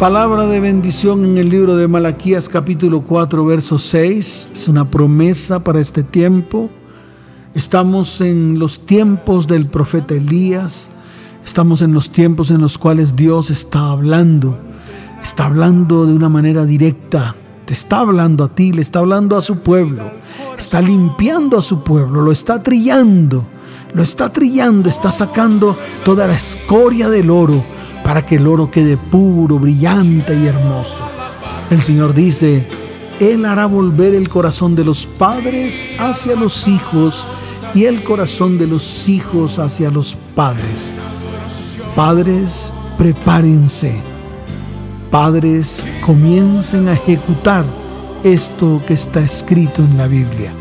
Palabra 0.10 0.47
de 0.47 0.60
bendición 0.60 1.24
en 1.24 1.38
el 1.38 1.49
libro 1.49 1.76
de 1.76 1.88
Malaquías 1.88 2.49
capítulo 2.49 3.03
4 3.03 3.45
verso 3.45 3.78
6. 3.78 4.49
Es 4.51 4.68
una 4.68 4.89
promesa 4.89 5.64
para 5.64 5.80
este 5.80 6.01
tiempo. 6.01 6.72
Estamos 7.53 8.20
en 8.20 8.57
los 8.57 8.88
tiempos 8.88 9.45
del 9.45 9.68
profeta 9.68 10.16
Elías. 10.16 10.89
Estamos 11.45 11.84
en 11.84 11.93
los 11.93 12.10
tiempos 12.10 12.49
en 12.49 12.60
los 12.60 12.80
cuales 12.80 13.16
Dios 13.16 13.51
está 13.51 13.91
hablando. 13.91 14.57
Está 15.22 15.45
hablando 15.45 16.07
de 16.07 16.14
una 16.14 16.28
manera 16.28 16.66
directa. 16.66 17.36
Te 17.66 17.76
está 17.76 17.99
hablando 17.99 18.45
a 18.45 18.55
ti, 18.55 18.74
le 18.74 18.82
está 18.82 18.97
hablando 18.97 19.38
a 19.38 19.43
su 19.43 19.60
pueblo. 19.60 20.12
Está 20.57 20.82
limpiando 20.82 21.55
a 21.55 21.62
su 21.62 21.84
pueblo, 21.84 22.24
lo 22.24 22.32
está 22.32 22.64
trillando. 22.64 23.45
Lo 23.93 24.01
está 24.01 24.34
trillando, 24.34 24.89
está 24.89 25.12
sacando 25.12 25.78
toda 26.03 26.26
la 26.26 26.34
escoria 26.34 27.10
del 27.10 27.30
oro 27.30 27.64
para 28.10 28.26
que 28.26 28.38
el 28.38 28.47
oro 28.47 28.72
quede 28.72 28.97
puro, 28.97 29.60
brillante 29.60 30.36
y 30.36 30.47
hermoso. 30.47 30.97
El 31.70 31.80
Señor 31.80 32.16
dice, 32.16 32.68
Él 33.20 33.45
hará 33.45 33.68
volver 33.68 34.16
el 34.16 34.30
corazón 34.30 34.74
de 34.74 34.84
los 34.84 35.05
padres 35.05 35.86
hacia 35.99 36.36
los 36.36 36.68
hijos 36.68 37.28
y 37.76 37.86
el 37.86 38.01
corazón 38.01 38.57
de 38.57 38.66
los 38.66 39.07
hijos 39.07 39.60
hacia 39.60 39.91
los 39.91 40.18
padres. 40.34 40.89
Padres, 41.95 42.74
prepárense. 42.97 44.01
Padres, 45.12 45.86
comiencen 46.03 46.88
a 46.88 46.93
ejecutar 46.93 47.64
esto 48.24 48.82
que 48.88 48.95
está 48.95 49.20
escrito 49.20 49.84
en 49.84 49.97
la 49.99 50.07
Biblia. 50.07 50.51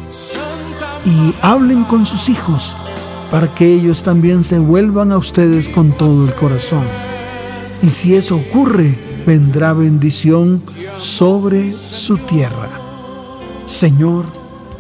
Y 1.06 1.34
hablen 1.40 1.84
con 1.84 2.04
sus 2.04 2.28
hijos 2.28 2.76
para 3.30 3.54
que 3.54 3.72
ellos 3.72 4.02
también 4.02 4.44
se 4.44 4.58
vuelvan 4.58 5.12
a 5.12 5.16
ustedes 5.16 5.70
con 5.70 5.92
todo 5.92 6.26
el 6.26 6.34
corazón. 6.34 7.07
Y 7.82 7.90
si 7.90 8.14
eso 8.14 8.36
ocurre, 8.36 8.96
vendrá 9.26 9.72
bendición 9.72 10.62
sobre 10.98 11.72
su 11.72 12.18
tierra. 12.18 12.68
Señor, 13.66 14.24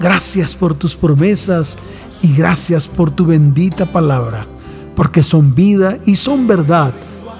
gracias 0.00 0.56
por 0.56 0.74
tus 0.74 0.96
promesas 0.96 1.76
y 2.22 2.34
gracias 2.34 2.88
por 2.88 3.10
tu 3.10 3.26
bendita 3.26 3.86
palabra, 3.86 4.46
porque 4.96 5.22
son 5.22 5.54
vida 5.54 5.98
y 6.06 6.16
son 6.16 6.46
verdad 6.46 6.94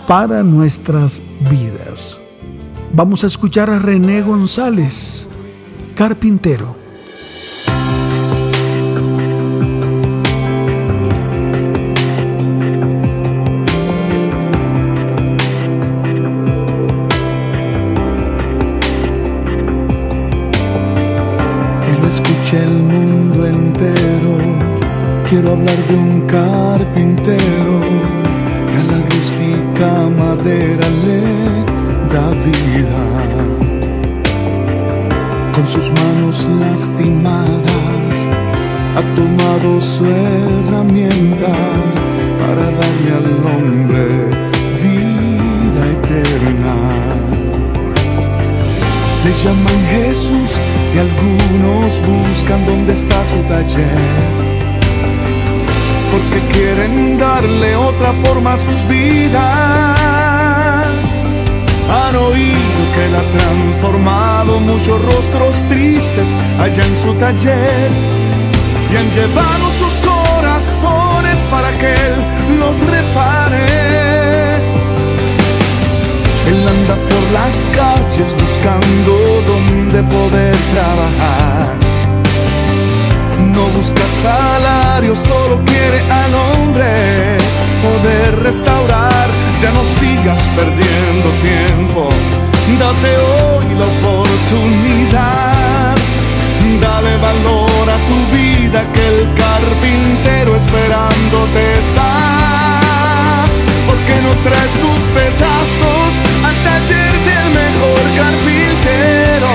para 0.07 0.43
nuestras 0.43 1.23
vidas. 1.51 2.21
Vamos 2.93 3.25
a 3.25 3.27
escuchar 3.27 3.71
a 3.71 3.79
René 3.79 4.23
González, 4.23 5.27
carpintero. 5.95 6.78
Hablar 25.59 25.87
de 25.89 25.95
un 25.95 26.21
carpintero 26.23 27.81
que 28.67 28.75
a 28.81 28.85
la 28.93 28.99
rústica 29.11 29.91
madera 30.17 30.89
le 31.05 31.21
da 32.15 32.27
vida. 32.47 33.05
Con 35.53 35.67
sus 35.67 35.91
manos 35.93 36.47
lastimadas 36.61 38.17
ha 38.97 39.03
tomado 39.17 39.81
su 39.81 40.05
herramienta 40.07 41.53
para 42.39 42.65
darle 42.81 43.11
al 43.21 43.29
hombre 43.51 44.07
vida 44.83 45.83
eterna. 45.99 46.77
Le 49.25 49.33
llaman 49.43 49.81
Jesús 49.91 50.51
y 50.95 50.99
algunos 50.99 52.01
buscan 52.07 52.65
dónde 52.65 52.93
está 52.93 53.27
su 53.27 53.43
taller. 53.43 54.48
Porque 56.11 56.41
quieren 56.53 57.19
darle 57.19 57.77
otra 57.77 58.13
forma 58.13 58.55
a 58.55 58.59
sus 58.59 58.87
vidas. 58.87 59.43
Han 61.91 62.17
oído 62.17 62.81
que 62.95 63.05
él 63.07 63.15
ha 63.15 63.25
transformado 63.39 64.61
muchos 64.61 65.01
rostros 65.13 65.63
tristes 65.69 66.37
allá 66.59 66.85
en 66.85 66.97
su 66.97 67.15
taller. 67.15 67.91
Y 68.91 68.97
han 68.97 69.11
llevado 69.11 69.65
sus 69.79 69.95
corazones 70.07 71.39
para 71.51 71.71
que 71.79 71.93
él 71.93 72.59
los 72.59 72.79
repare. 72.81 73.67
Él 76.49 76.67
anda 76.67 76.95
por 76.95 77.33
las 77.33 77.67
calles 77.77 78.35
buscando 78.41 79.13
dónde 79.47 80.03
poder 80.05 80.57
trabajar. 80.73 81.88
No 83.59 83.67
busca 83.71 84.07
salario, 84.23 85.17
solo 85.17 85.59
quiere 85.65 86.01
al 86.23 86.33
hombre 86.33 87.37
poder 87.83 88.39
restaurar. 88.41 89.27
Ya 89.61 89.73
no 89.73 89.83
sigas 89.99 90.41
perdiendo 90.55 91.29
tiempo, 91.43 92.09
date 92.79 93.17
hoy 93.19 93.67
la 93.81 93.87
oportunidad. 93.99 95.97
Dale 96.81 97.17
valor 97.17 97.91
a 97.91 97.99
tu 98.07 98.19
vida 98.37 98.81
que 98.95 99.05
el 99.09 99.27
carpintero 99.35 100.55
esperándote 100.55 101.79
está 101.81 102.13
porque 103.89 104.15
no 104.23 104.33
traes 104.45 104.73
tus 104.85 105.01
pedazos 105.19 106.11
al 106.47 106.57
taller 106.63 107.13
del 107.27 107.49
mejor 107.63 108.03
carpintero. 108.23 109.51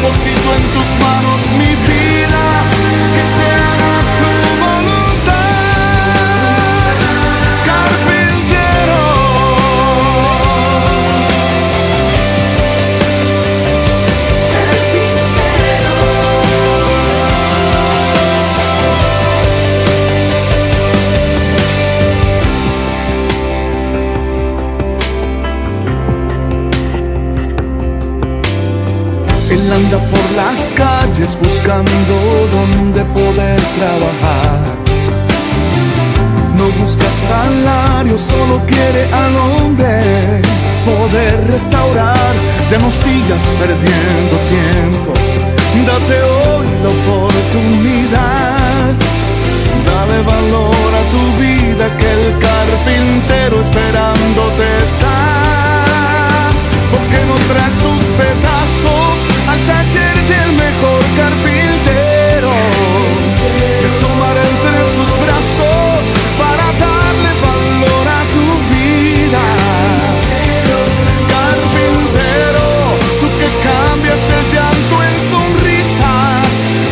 Deposito 0.00 0.54
en 0.54 0.72
tus 0.72 0.97
Él 29.50 29.72
anda 29.72 29.98
por 29.98 30.30
las 30.36 30.70
calles 30.76 31.38
buscando 31.40 32.14
dónde 32.52 33.02
poder 33.06 33.60
trabajar. 33.78 34.76
No 36.54 36.70
busca 36.78 37.06
salario, 37.28 38.18
solo 38.18 38.60
quiere 38.66 39.04
al 39.10 39.36
hombre 39.36 40.42
poder 40.84 41.46
restaurar. 41.50 42.34
Ya 42.70 42.78
no 42.78 42.90
sigas 42.90 43.44
perdiendo 43.58 44.36
tiempo, 44.56 45.12
date 45.86 46.22
hoy 46.22 46.66
la 46.82 46.90
oportunidad. 46.98 48.94
Dale 49.88 50.18
valor 50.34 50.90
a 51.00 51.04
tu 51.14 51.24
vida 51.42 51.84
que 51.96 52.08
el 52.18 52.38
carpintero 52.38 53.62
esperándote 53.62 54.66
está. 54.84 55.18
Porque 56.92 57.18
no 57.24 57.36
traes 57.48 57.78
tus 57.78 58.04
pedazos 58.20 59.37
al 59.50 59.60
taller 59.66 60.16
del 60.32 60.52
mejor 60.52 61.00
carpintero. 61.16 62.52
Me 63.82 63.90
tomará 64.02 64.42
entre 64.54 64.78
sus 64.94 65.10
brazos 65.24 66.00
para 66.42 66.66
darle 66.86 67.30
valor 67.48 68.06
a 68.18 68.22
tu 68.34 68.46
vida. 68.72 69.44
Carpintero, 71.34 72.66
tú 73.20 73.26
que 73.40 73.48
cambias 73.68 74.22
el 74.36 74.44
llanto 74.54 74.94
en 75.08 75.16
sonrisas, 75.32 76.50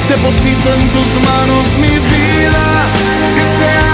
deposito 0.09 0.67
en 0.77 0.83
tus 0.95 1.11
manos 1.29 1.67
mi 1.79 1.95
vida. 2.15 2.65
Que 3.37 3.47
sea 3.59 3.86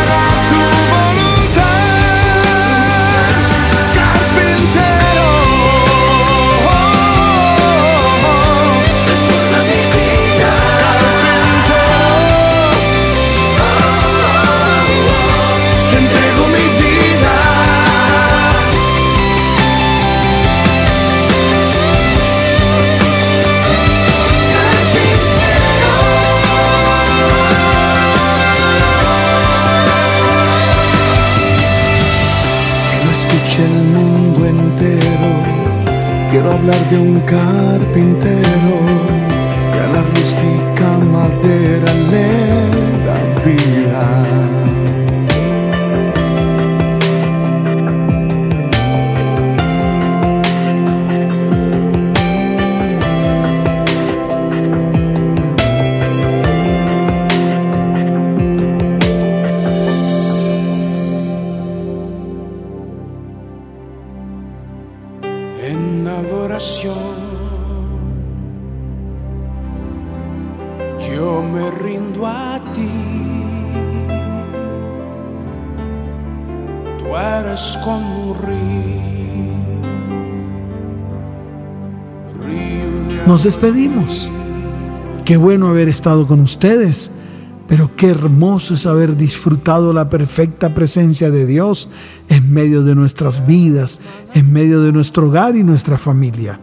hablar 36.62 36.90
de 36.90 36.98
un 36.98 37.20
carpintero 37.20 38.74
que 39.72 39.80
a 39.80 39.88
la 39.88 40.02
rústica 40.14 40.98
madera 41.12 42.01
Despedimos. 83.42 84.30
Qué 85.24 85.36
bueno 85.36 85.66
haber 85.66 85.88
estado 85.88 86.28
con 86.28 86.38
ustedes, 86.42 87.10
pero 87.66 87.90
qué 87.96 88.10
hermoso 88.10 88.74
es 88.74 88.86
haber 88.86 89.16
disfrutado 89.16 89.92
la 89.92 90.08
perfecta 90.08 90.72
presencia 90.74 91.28
de 91.32 91.44
Dios 91.44 91.88
en 92.28 92.52
medio 92.52 92.84
de 92.84 92.94
nuestras 92.94 93.44
vidas, 93.44 93.98
en 94.34 94.52
medio 94.52 94.80
de 94.80 94.92
nuestro 94.92 95.26
hogar 95.26 95.56
y 95.56 95.64
nuestra 95.64 95.98
familia. 95.98 96.60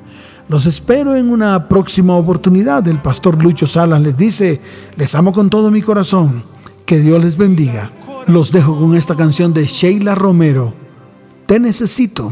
Los 0.48 0.68
espero 0.68 1.18
en 1.18 1.30
una 1.30 1.68
próxima 1.68 2.16
oportunidad. 2.16 2.88
El 2.88 3.00
pastor 3.00 3.44
Lucho 3.44 3.68
Salas 3.68 4.02
les 4.02 4.16
dice, 4.16 4.62
les 4.96 5.14
amo 5.16 5.34
con 5.34 5.50
todo 5.50 5.72
mi 5.72 5.82
corazón. 5.82 6.44
Que 6.86 7.00
Dios 7.02 7.22
les 7.22 7.36
bendiga. 7.36 7.92
Los 8.26 8.54
dejo 8.54 8.80
con 8.80 8.96
esta 8.96 9.18
canción 9.18 9.54
de 9.54 9.66
Sheila 9.66 10.16
Romero. 10.16 10.74
Te 11.46 11.60
necesito. 11.60 12.32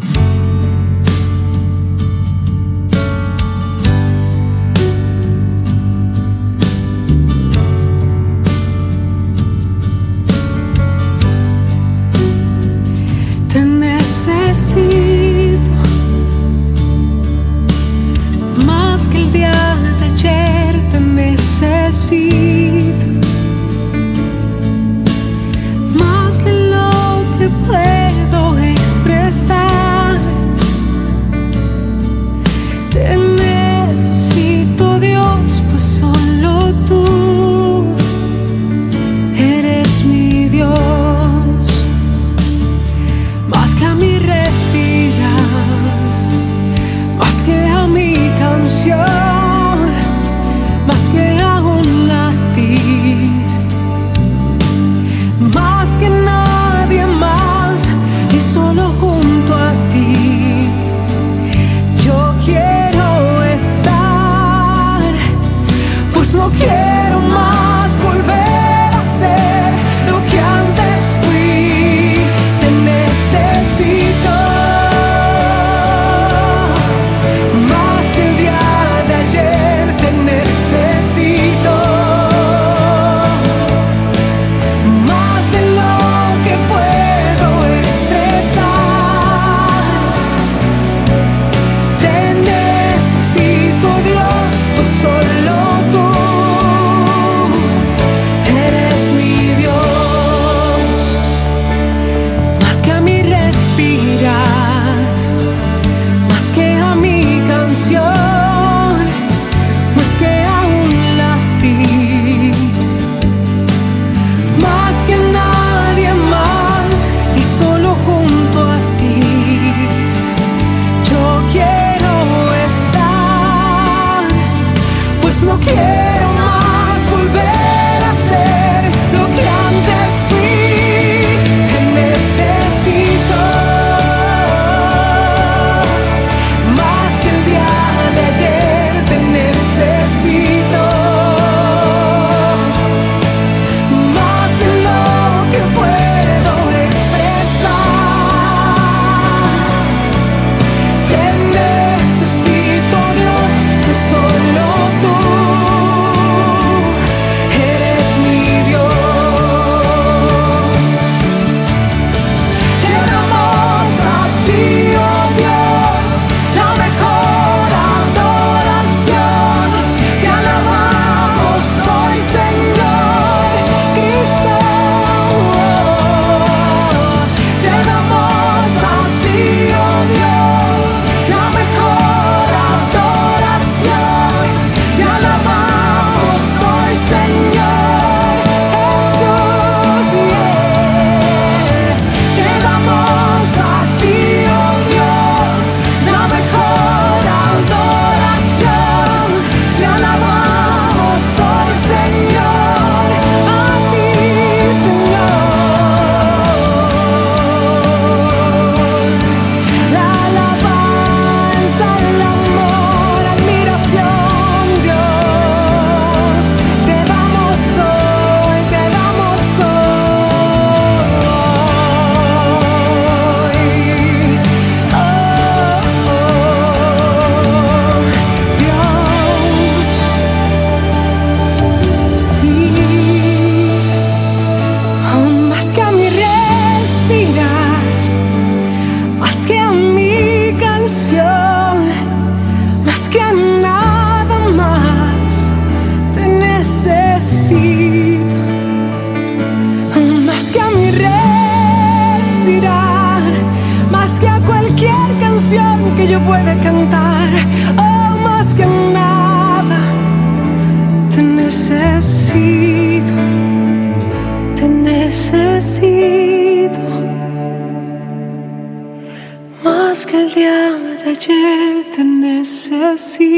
que 270.06 270.22
el 270.22 270.34
día 270.34 270.72
de 271.04 271.10
ayer 271.10 271.86
te 271.96 272.04
necesito, 272.04 273.30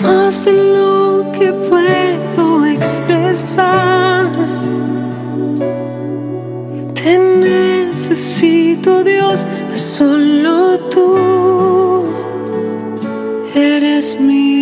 más 0.00 0.44
de 0.46 0.52
lo 0.52 1.30
que 1.38 1.52
puedo 1.52 2.64
expresar. 2.64 4.30
Te 6.94 7.18
necesito 7.18 9.04
Dios, 9.04 9.46
solo 9.74 10.78
tú 10.88 12.04
eres 13.54 14.18
mío. 14.18 14.55